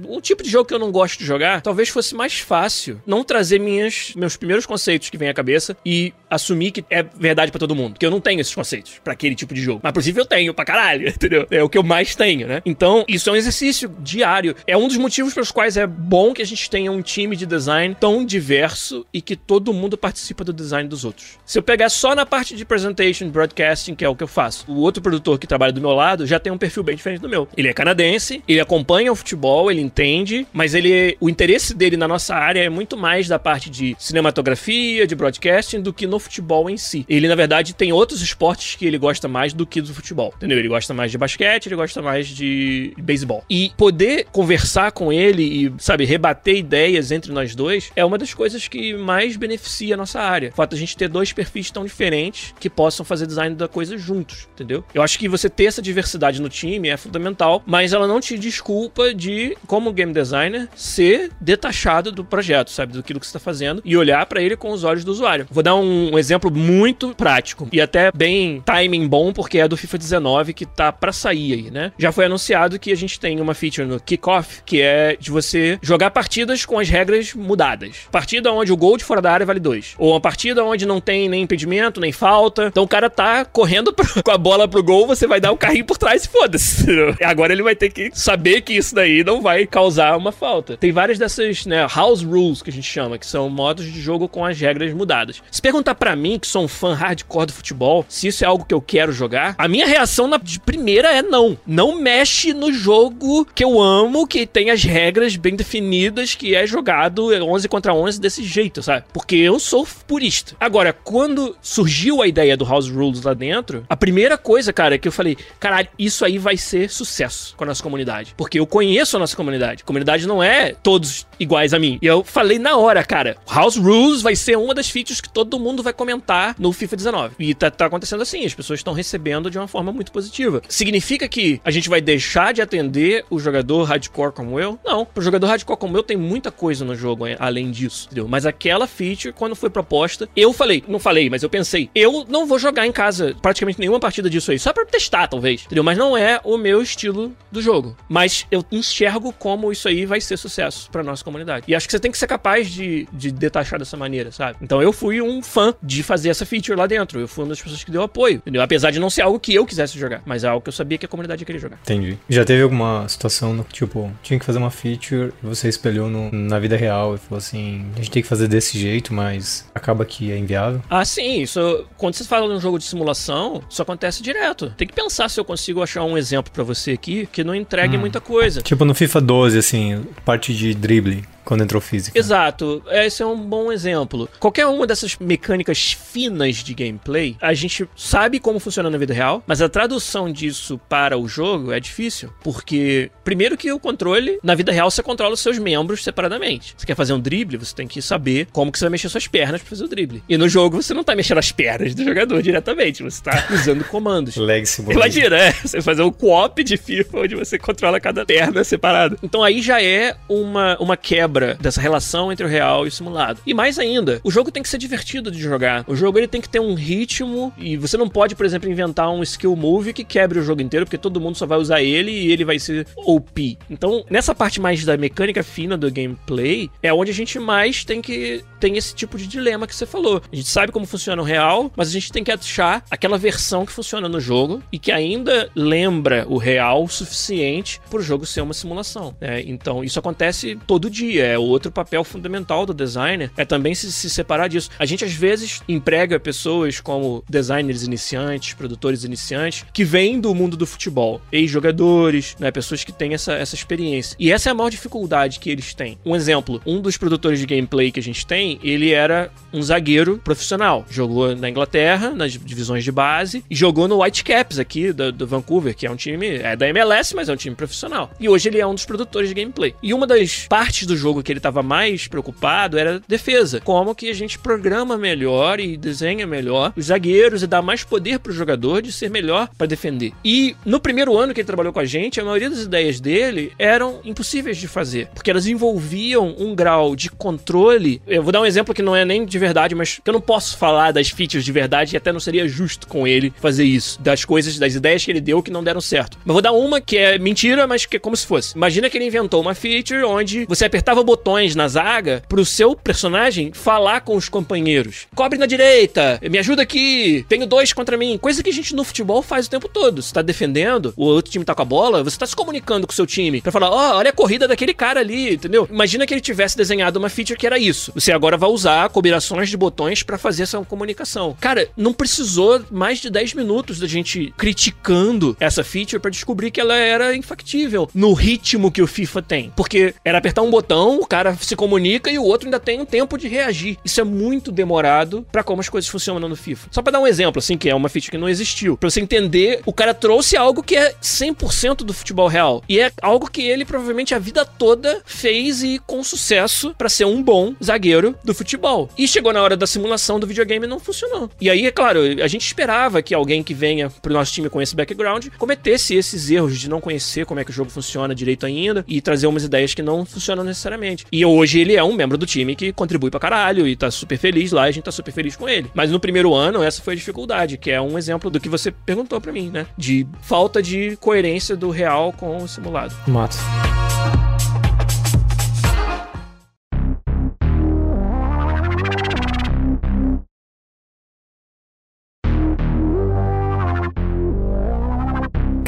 [0.08, 3.24] um tipo de jogo que eu não gosto de jogar, talvez fosse mais fácil não
[3.24, 7.58] trazer minhas, meus primeiros conceitos que vem à cabeça e assumir que é verdade para
[7.58, 7.98] todo mundo.
[7.98, 9.80] Que eu não tenho esses conceitos para aquele tipo de jogo.
[9.82, 11.46] Mas, inclusive, eu tenho pra caralho, entendeu?
[11.50, 12.62] É o que eu mais tenho, né?
[12.64, 14.54] Então, isso é um exercício diário.
[14.66, 17.46] É um dos motivos pelos quais é bom que a gente tenha um time de
[17.46, 21.38] design tão diverso e que todo mundo participa do design dos outros.
[21.44, 24.70] Se eu pegar só na parte de presentation, broadcasting, que é o que eu faço,
[24.70, 27.28] o outro produtor que trabalha do meu lado já tem um perfil bem diferente do
[27.28, 27.48] meu.
[27.56, 32.06] Ele é canadense, ele acompanha o futebol, ele entende, mas ele o interesse dele na
[32.06, 36.68] nossa área é muito mais da parte de cinematografia, de broadcasting, do que no futebol
[36.68, 37.04] em si.
[37.08, 40.58] Ele, na verdade, tem outros esportes que ele gosta mais do que do futebol, entendeu?
[40.58, 43.44] Ele gosta mais de basquete, ele gosta mais de beisebol.
[43.48, 48.34] E poder conversar com ele e, sabe, rebater ideias entre nós dois é uma das
[48.34, 50.50] coisas que mais beneficia a nossa área.
[50.50, 53.96] O fato de gente ter dois perfis tão diferentes que possam fazer design da coisa
[53.96, 54.84] juntos, entendeu?
[54.94, 58.38] Eu acho que você ter essa diversidade no time é fundamental, mas ela não te
[58.38, 62.92] desculpa de, como game designer, ser detachado do projeto, sabe?
[62.92, 65.46] Do que você está fazendo e olhar para ele com os olhos do usuário.
[65.50, 69.76] Vou dar um, um, exemplo muito prático e até bem timing bom, porque é do
[69.76, 71.92] FIFA 19 que tá para sair aí, né?
[71.98, 75.78] Já foi anunciado que a gente tem uma feature no Kickoff que é de você
[75.82, 77.96] jogar partidas com as regras mudadas.
[78.10, 79.94] Partida onde o gol de fora da área vale 2.
[79.98, 82.66] Ou uma partida onde não tem nem impedimento, nem falta.
[82.66, 85.56] Então o cara tá correndo pro, com a bola pro gol, você vai dar o
[85.56, 86.86] carrinho por trás e foda-se.
[87.22, 90.76] Agora ele vai ter que saber que isso daí não vai causar uma falta.
[90.76, 94.28] Tem várias dessas, né, house rules que a gente chama, que são modos de jogo
[94.28, 95.42] com as regras mudadas.
[95.50, 98.64] Se perguntar para mim, que sou um fã hardcore do futebol, se isso é algo
[98.64, 101.58] que eu quero jogar, a minha reação na, de primeira é não.
[101.66, 106.66] Não mexe no jogo que eu amo, que tem as regras bem definidas, que é
[106.66, 109.04] jogado 11 contra 11 desse jeito, sabe?
[109.12, 110.54] Porque eu sou purista.
[110.62, 115.08] Agora, quando surgiu a ideia do House Rules lá dentro, a primeira coisa, cara, que
[115.08, 118.32] eu falei, caralho, isso aí vai ser sucesso com a nossa comunidade.
[118.36, 119.82] Porque eu conheço a nossa comunidade.
[119.82, 121.98] A comunidade não é todos iguais a mim.
[122.00, 125.58] E eu falei na hora, cara, House Rules vai ser uma das features que todo
[125.58, 127.34] mundo vai comentar no FIFA 19.
[127.40, 130.62] E tá, tá acontecendo assim, as pessoas estão recebendo de uma forma muito positiva.
[130.68, 134.78] Significa que a gente vai deixar de atender o jogador hardcore como eu?
[134.84, 135.08] Não.
[135.12, 138.28] O jogador hardcore como eu tem muita coisa no jogo além disso, entendeu?
[138.28, 142.46] Mas aquela feature, quando foi proposta, eu falei, não falei, mas eu pensei, eu não
[142.46, 145.84] vou jogar em casa praticamente nenhuma partida disso aí, só pra testar, talvez, entendeu?
[145.84, 147.96] Mas não é o meu estilo do jogo.
[148.08, 151.64] Mas eu enxergo como isso aí vai ser sucesso pra nossa comunidade.
[151.68, 154.58] E acho que você tem que ser capaz de, de detachar dessa maneira, sabe?
[154.60, 157.20] Então eu fui um fã de fazer essa feature lá dentro.
[157.20, 158.62] Eu fui uma das pessoas que deu apoio, entendeu?
[158.62, 160.98] Apesar de não ser algo que eu quisesse jogar, mas é algo que eu sabia
[160.98, 161.78] que a comunidade queria jogar.
[161.82, 162.18] Entendi.
[162.28, 166.30] Já teve alguma situação no tipo, tinha que fazer uma feature e você espelhou no,
[166.32, 170.04] na vida real e falou assim: a gente tem que fazer desse jeito, mas acaba
[170.04, 170.82] que é inviável?
[170.88, 171.42] Ah, sim.
[171.42, 174.70] Isso, quando você fala num jogo de simulação, isso acontece direto.
[174.76, 177.96] Tem que pensar se eu consigo achar um exemplo para você aqui que não entregue
[177.96, 178.00] hum.
[178.00, 178.62] muita coisa.
[178.62, 182.18] Tipo no FIFA 12, assim, parte de drible quando entrou física.
[182.18, 182.82] Exato.
[182.88, 184.28] Esse é um bom exemplo.
[184.38, 189.42] Qualquer uma dessas mecânicas finas de gameplay, a gente sabe como funciona na vida real,
[189.46, 192.32] mas a tradução disso para o jogo é difícil.
[192.42, 196.74] Porque, primeiro que o controle, na vida real, você controla os seus membros separadamente.
[196.76, 199.26] Você quer fazer um drible, você tem que saber como que você vai mexer suas
[199.26, 200.22] pernas para fazer o drible.
[200.28, 203.84] E no jogo, você não tá mexendo as pernas do jogador diretamente, você tá usando
[203.84, 204.36] comandos.
[204.42, 209.16] Legacy Imagina, é, você fazer um co-op de FIFA onde você controla cada perna separada.
[209.22, 212.92] Então aí já é uma, uma quebra quebra dessa relação entre o real e o
[212.92, 213.40] simulado.
[213.46, 215.84] E mais ainda, o jogo tem que ser divertido de jogar.
[215.86, 219.10] O jogo ele tem que ter um ritmo e você não pode, por exemplo, inventar
[219.10, 222.10] um skill move que quebre o jogo inteiro, porque todo mundo só vai usar ele
[222.10, 223.56] e ele vai ser OP.
[223.70, 228.02] Então, nessa parte mais da mecânica fina do gameplay, é onde a gente mais tem
[228.02, 230.22] que tem esse tipo de dilema que você falou.
[230.32, 233.66] A gente sabe como funciona o real, mas a gente tem que achar aquela versão
[233.66, 238.24] que funciona no jogo e que ainda lembra o real o suficiente para o jogo
[238.24, 239.16] ser uma simulação.
[239.20, 239.42] Né?
[239.42, 244.10] Então, isso acontece todo dia é outro papel fundamental do designer, é também se, se
[244.10, 244.70] separar disso.
[244.78, 250.56] A gente às vezes emprega pessoas como designers iniciantes, produtores iniciantes, que vêm do mundo
[250.56, 254.16] do futebol, ex-jogadores, né, pessoas que têm essa, essa experiência.
[254.18, 255.98] E essa é a maior dificuldade que eles têm.
[256.04, 260.18] Um exemplo, um dos produtores de gameplay que a gente tem, ele era um zagueiro
[260.18, 260.84] profissional.
[260.90, 265.74] Jogou na Inglaterra, nas divisões de base, e jogou no Whitecaps aqui do, do Vancouver,
[265.74, 268.10] que é um time, é da MLS, mas é um time profissional.
[268.18, 269.74] E hoje ele é um dos produtores de gameplay.
[269.82, 273.60] E uma das partes do jogo jogo que ele tava mais preocupado era defesa.
[273.60, 278.18] Como que a gente programa melhor e desenha melhor os zagueiros e dá mais poder
[278.18, 280.12] pro jogador de ser melhor para defender.
[280.24, 283.52] E no primeiro ano que ele trabalhou com a gente, a maioria das ideias dele
[283.58, 288.00] eram impossíveis de fazer, porque elas envolviam um grau de controle.
[288.06, 290.20] Eu vou dar um exemplo que não é nem de verdade, mas que eu não
[290.20, 294.00] posso falar das features de verdade e até não seria justo com ele fazer isso,
[294.00, 296.18] das coisas, das ideias que ele deu que não deram certo.
[296.24, 298.56] Mas vou dar uma que é mentira, mas que é como se fosse.
[298.56, 303.52] Imagina que ele inventou uma feature onde você apertava botões na zaga pro seu personagem
[303.52, 305.06] falar com os companheiros.
[305.14, 308.18] Cobre na direita, me ajuda aqui, tenho dois contra mim.
[308.18, 310.02] Coisa que a gente no futebol faz o tempo todo.
[310.02, 312.92] Você tá defendendo, o outro time tá com a bola, você tá se comunicando com
[312.92, 315.68] o seu time pra falar, ó, oh, olha a corrida daquele cara ali, entendeu?
[315.70, 317.92] Imagina que ele tivesse desenhado uma feature que era isso.
[317.94, 321.36] Você agora vai usar combinações de botões para fazer essa comunicação.
[321.40, 326.60] Cara, não precisou mais de 10 minutos da gente criticando essa feature para descobrir que
[326.60, 329.52] ela era infactível no ritmo que o FIFA tem.
[329.56, 332.84] Porque era apertar um botão, o cara se comunica e o outro ainda tem um
[332.84, 333.78] tempo de reagir.
[333.84, 336.68] Isso é muito demorado para como as coisas funcionam no FIFA.
[336.70, 338.76] Só para dar um exemplo, assim, que é uma feature que não existiu.
[338.76, 342.62] Pra você entender, o cara trouxe algo que é 100% do futebol real.
[342.68, 347.04] E é algo que ele provavelmente a vida toda fez e com sucesso para ser
[347.04, 348.88] um bom zagueiro do futebol.
[348.96, 351.30] E chegou na hora da simulação do videogame e não funcionou.
[351.40, 354.60] E aí, é claro, a gente esperava que alguém que venha pro nosso time com
[354.60, 358.46] esse background cometesse esses erros de não conhecer como é que o jogo funciona direito
[358.46, 360.81] ainda e trazer umas ideias que não funcionam necessariamente.
[361.10, 364.18] E hoje ele é um membro do time que contribui pra caralho e tá super
[364.18, 365.70] feliz lá, a gente tá super feliz com ele.
[365.74, 368.70] Mas no primeiro ano, essa foi a dificuldade, que é um exemplo do que você
[368.70, 369.66] perguntou para mim, né?
[369.76, 372.94] De falta de coerência do real com o simulado.
[373.06, 373.36] Mato.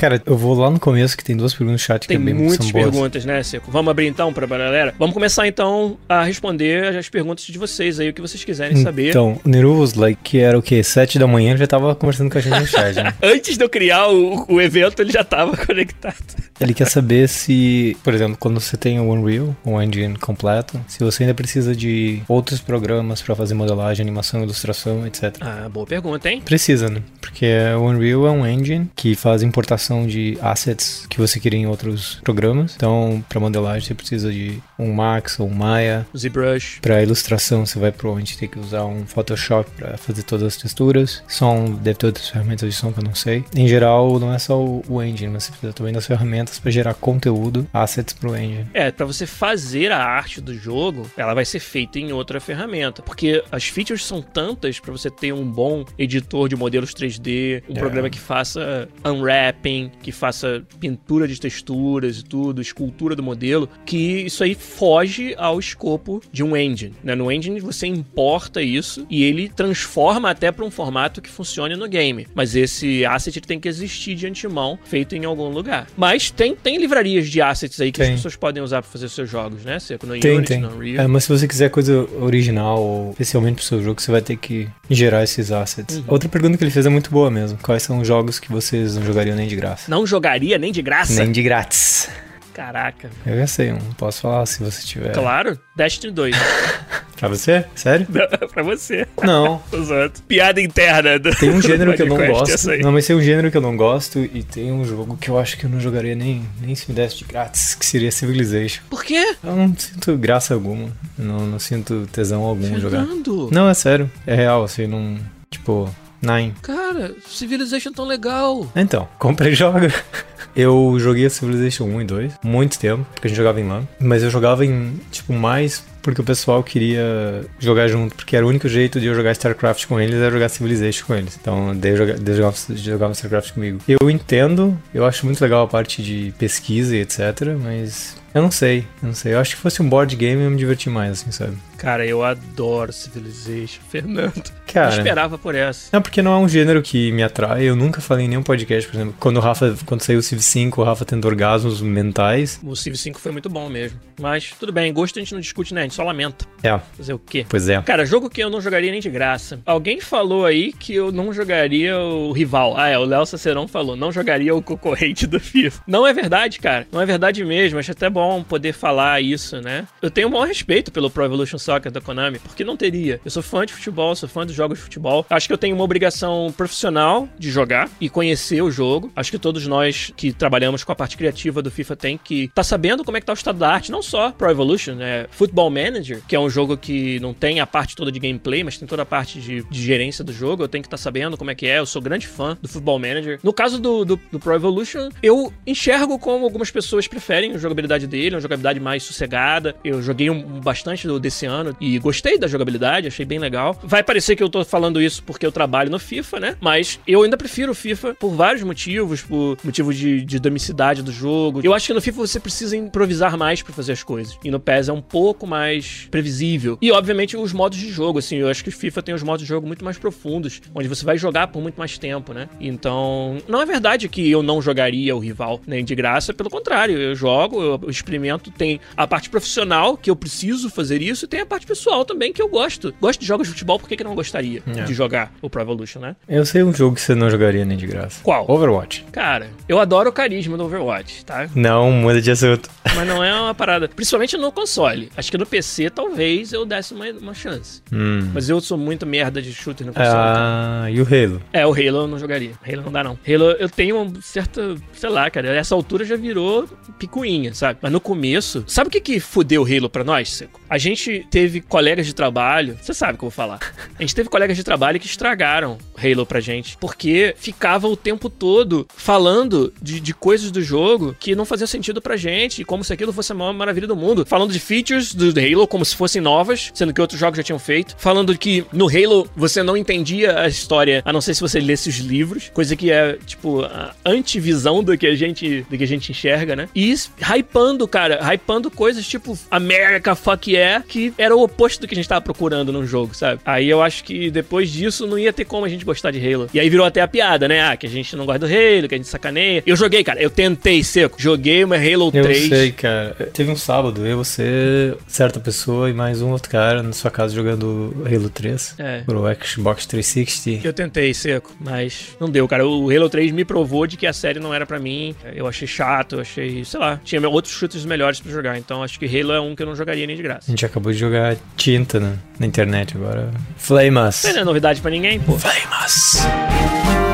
[0.04, 2.26] Cara, eu vou lá no começo que tem duas perguntas no chat Tem que é
[2.26, 2.84] bem, muitas são boas.
[2.90, 3.70] perguntas, né, Seco?
[3.70, 4.94] Vamos abrir então pra galera?
[4.98, 9.08] Vamos começar então a responder as perguntas de vocês aí, o que vocês quiserem saber.
[9.08, 10.82] Então, o Neruvos, like, que era o quê?
[10.82, 13.14] Sete da manhã, ele já tava conversando com a gente no chat, né?
[13.24, 16.14] Antes de eu criar o, o evento, ele já tava conectado.
[16.60, 21.02] Ele quer saber se, por exemplo, quando você tem o Unreal, o engine completo, se
[21.02, 25.34] você ainda precisa de outros programas pra fazer modelagem, animação, ilustração, etc.
[25.40, 26.42] Ah, boa pergunta, hein?
[26.44, 27.00] Precisa, né?
[27.22, 27.46] Porque
[27.78, 32.20] o Unreal é um engine que faz importação de assets que você queria em outros
[32.24, 32.74] programas.
[32.76, 36.06] Então, para modelagem você precisa de um Max ou um Maya.
[36.16, 36.80] ZBrush.
[36.82, 41.22] Para ilustração você vai provavelmente ter que usar um Photoshop para fazer todas as texturas.
[41.28, 43.44] Som deve ter outras ferramentas de som que eu não sei.
[43.56, 46.94] Em geral, não é só o, engine, mas você precisa também das ferramentas para gerar
[46.94, 48.66] conteúdo, assets pro engine.
[48.74, 53.02] É, pra você fazer a arte do jogo, ela vai ser feita em outra ferramenta.
[53.02, 57.74] Porque as features são tantas pra você ter um bom editor de modelos 3D, um
[57.76, 57.78] É.
[57.78, 64.22] programa que faça unwrapping, que faça pintura de texturas e tudo, escultura do modelo, que
[64.22, 66.94] isso aí foge ao escopo de um engine.
[67.02, 67.14] Né?
[67.14, 71.88] No engine você importa isso e ele transforma até pra um formato que funcione no
[71.88, 72.26] game.
[72.34, 75.86] Mas esse asset tem que existir de antemão, feito em algum lugar.
[75.96, 78.16] Mas tem, tem livrarias de assets aí que as Tem.
[78.16, 79.78] pessoas podem usar pra fazer seus jogos, né?
[79.78, 80.60] Seco no Tem, Unity, tem.
[80.60, 81.04] no Unreal.
[81.04, 84.36] É, mas se você quiser coisa original, ou especialmente pro seu jogo, você vai ter
[84.36, 85.96] que gerar esses assets.
[85.96, 86.04] Uhum.
[86.08, 87.58] Outra pergunta que ele fez é muito boa mesmo.
[87.62, 89.63] Quais são os jogos que vocês não jogariam nem de graça?
[89.88, 91.22] Não jogaria nem de graça?
[91.22, 92.08] Nem de grátis.
[92.54, 93.10] Caraca.
[93.26, 93.78] Eu já sei, um.
[93.98, 95.12] Posso falar se você tiver.
[95.12, 96.36] Claro, Destiny 2.
[97.16, 97.64] Pra você?
[97.74, 98.06] Sério?
[98.52, 99.06] pra você.
[99.22, 99.62] Não.
[99.72, 100.22] Os outros.
[100.26, 101.18] Piada interna.
[101.18, 102.70] Do, Tem um gênero que eu não gosto.
[102.82, 105.38] Não, mas tem um gênero que eu não gosto e tem um jogo que eu
[105.38, 108.82] acho que eu não jogaria nem, nem se me desse de grátis, que seria Civilization.
[108.90, 109.36] Por quê?
[109.42, 110.90] Eu não sinto graça alguma.
[111.16, 113.06] Não, não sinto tesão algum em jogar.
[113.06, 113.48] Fernando.
[113.50, 114.10] Não, é sério.
[114.26, 115.16] É real, assim, não.
[115.50, 115.94] Tipo,
[116.24, 116.54] Nine.
[116.62, 118.70] Cara, Civilization tão legal.
[118.74, 119.92] Então, compra e joga.
[120.56, 123.82] Eu joguei a Civilization 1 e 2 muito tempo, porque a gente jogava em LAN.
[123.98, 128.48] Mas eu jogava em, tipo, mais porque o pessoal queria jogar junto, porque era o
[128.48, 131.36] único jeito de eu jogar StarCraft com eles era jogar Civilization com eles.
[131.40, 133.80] Então, daí eu jogava, daí eu jogava, jogava StarCraft comigo.
[133.88, 138.50] Eu entendo, eu acho muito legal a parte de pesquisa e etc, mas eu não
[138.50, 139.34] sei, eu não sei.
[139.34, 141.56] Eu acho que fosse um board game eu me diverti mais, assim, sabe?
[141.76, 143.80] Cara, eu adoro Civilization.
[143.88, 144.50] Fernando.
[144.66, 144.94] Cara.
[144.94, 145.90] Eu esperava por essa.
[145.92, 147.64] Não, porque não é um gênero que me atrai.
[147.64, 149.14] Eu nunca falei em nenhum podcast, por exemplo.
[149.20, 152.58] Quando o Rafa, quando saiu o Civ 5, o Rafa tendo orgasmos mentais.
[152.62, 154.00] O Civ 5 foi muito bom mesmo.
[154.20, 155.82] Mas tudo bem, gosto a gente não discute, né?
[155.82, 156.46] A gente só lamenta.
[156.62, 157.44] É, Fazer o quê?
[157.48, 157.80] pois é.
[157.82, 159.60] Cara, jogo que eu não jogaria nem de graça.
[159.66, 162.74] Alguém falou aí que eu não jogaria o rival.
[162.76, 165.82] Ah, é, o Léo Sacerão falou, não jogaria o concorrente do FIFA.
[165.86, 166.86] Não é verdade, cara.
[166.90, 167.78] Não é verdade mesmo.
[167.78, 169.86] Acho até bom poder falar isso, né?
[170.00, 173.20] Eu tenho o maior respeito pelo Pro Evolution Soccer da Konami, porque não teria.
[173.24, 175.26] Eu sou fã de futebol, sou fã dos jogos de futebol.
[175.28, 179.12] Acho que eu tenho uma obrigação profissional de jogar e conhecer o jogo.
[179.14, 182.62] Acho que todos nós que trabalhamos com a parte criativa do FIFA tem que tá
[182.62, 185.26] sabendo como é que tá o estado da arte, não só Pro Evolution, né?
[185.30, 188.78] Football Manager, que é um jogo que não tem a parte toda de gameplay, mas
[188.78, 190.62] tem toda a parte de, de gerência do jogo.
[190.62, 191.78] Eu tenho que estar tá sabendo como é que é.
[191.78, 193.38] Eu sou grande fã do Football Manager.
[193.42, 198.06] No caso do, do, do Pro Evolution, eu enxergo como algumas pessoas preferem a jogabilidade
[198.14, 199.74] dele, uma jogabilidade mais sossegada.
[199.82, 203.76] Eu joguei um, bastante desse ano e gostei da jogabilidade, achei bem legal.
[203.82, 206.56] Vai parecer que eu tô falando isso porque eu trabalho no FIFA, né?
[206.60, 211.10] Mas eu ainda prefiro o FIFA por vários motivos, por motivo de, de dinamicidade do
[211.10, 211.60] jogo.
[211.64, 214.38] Eu acho que no FIFA você precisa improvisar mais para fazer as coisas.
[214.44, 216.78] E no PES é um pouco mais previsível.
[216.80, 219.42] E, obviamente, os modos de jogo, assim, eu acho que o FIFA tem os modos
[219.42, 222.48] de jogo muito mais profundos, onde você vai jogar por muito mais tempo, né?
[222.60, 226.96] Então, não é verdade que eu não jogaria o rival nem de graça, pelo contrário,
[226.96, 231.40] eu jogo, eu experimento, tem a parte profissional que eu preciso fazer isso e tem
[231.40, 232.94] a parte pessoal também que eu gosto.
[233.00, 234.82] Gosto de jogos de futebol, por que, que não gostaria é.
[234.82, 236.16] de jogar o Pro Evolution, né?
[236.28, 238.20] Eu sei um jogo que você não jogaria nem de graça.
[238.22, 238.44] Qual?
[238.48, 239.04] Overwatch.
[239.10, 241.48] Cara, eu adoro o carisma do Overwatch, tá?
[241.54, 242.68] Não, muda de assunto.
[242.94, 243.88] Mas não é uma parada.
[243.88, 245.10] Principalmente no console.
[245.16, 247.82] Acho que no PC talvez eu desse uma, uma chance.
[247.92, 248.30] Hum.
[248.32, 250.16] Mas eu sou muito merda de shooter no console.
[250.16, 250.96] Ah, então.
[250.96, 251.42] e o Halo?
[251.52, 252.52] É, o Halo eu não jogaria.
[252.66, 253.18] Halo não dá, não.
[253.26, 254.76] Halo eu tenho uma certa.
[254.92, 255.48] Sei lá, cara.
[255.54, 257.78] Essa altura já virou picuinha, sabe?
[257.82, 258.64] Mas no começo.
[258.66, 260.60] Sabe o que que fudeu o Halo pra nós, Seco?
[260.68, 262.76] A gente teve colegas de trabalho.
[262.82, 263.60] Você sabe o que eu vou falar.
[263.96, 266.76] A gente teve colegas de trabalho que estragaram Halo pra gente.
[266.78, 272.02] Porque ficava o tempo todo falando de, de coisas do jogo que não fazia sentido
[272.02, 272.64] pra gente.
[272.64, 274.26] Como se aquilo fosse a maior maravilha do mundo.
[274.26, 277.60] Falando de features do Halo como se fossem novas, sendo que outros jogos já tinham
[277.60, 277.94] feito.
[277.96, 281.88] Falando que no Halo você não entendia a história, a não ser se você lesse
[281.88, 282.50] os livros.
[282.52, 286.56] Coisa que é, tipo, a antivisão do que a gente, do que a gente enxerga,
[286.56, 286.68] né?
[286.74, 288.20] E hypando, cara.
[288.22, 292.20] Hypando coisas tipo America Fuck Yeah, que era o oposto do que a gente tava
[292.20, 293.40] procurando num jogo, sabe?
[293.44, 296.48] Aí eu acho que depois disso não ia ter como a gente gostar de Halo.
[296.52, 297.62] E aí virou até a piada, né?
[297.62, 299.62] Ah, que a gente não gosta do Halo, que a gente sacaneia.
[299.66, 300.20] Eu joguei, cara.
[300.20, 301.20] Eu tentei seco.
[301.20, 302.42] Joguei uma Halo eu 3.
[302.42, 303.14] Eu sei, cara.
[303.32, 307.34] Teve um sábado, eu, você, certa pessoa e mais um outro cara na sua casa
[307.34, 308.74] jogando Halo 3.
[308.78, 309.00] É.
[309.00, 310.66] Pro Xbox 360.
[310.66, 312.66] Eu tentei, seco, mas não deu, cara.
[312.66, 315.14] O Halo 3 me provou de que a série não era para mim.
[315.34, 318.58] Eu achei chato, eu achei, sei lá, tinha outros shooters melhores para jogar.
[318.58, 320.44] Então acho que Halo é um que eu não jogaria nem de graça.
[320.46, 323.30] A gente acabou de jogar tinta né, na internet agora.
[323.56, 324.22] Flamas.
[324.24, 325.38] Não é novidade para ninguém, pô.
[325.38, 327.13] Flamas.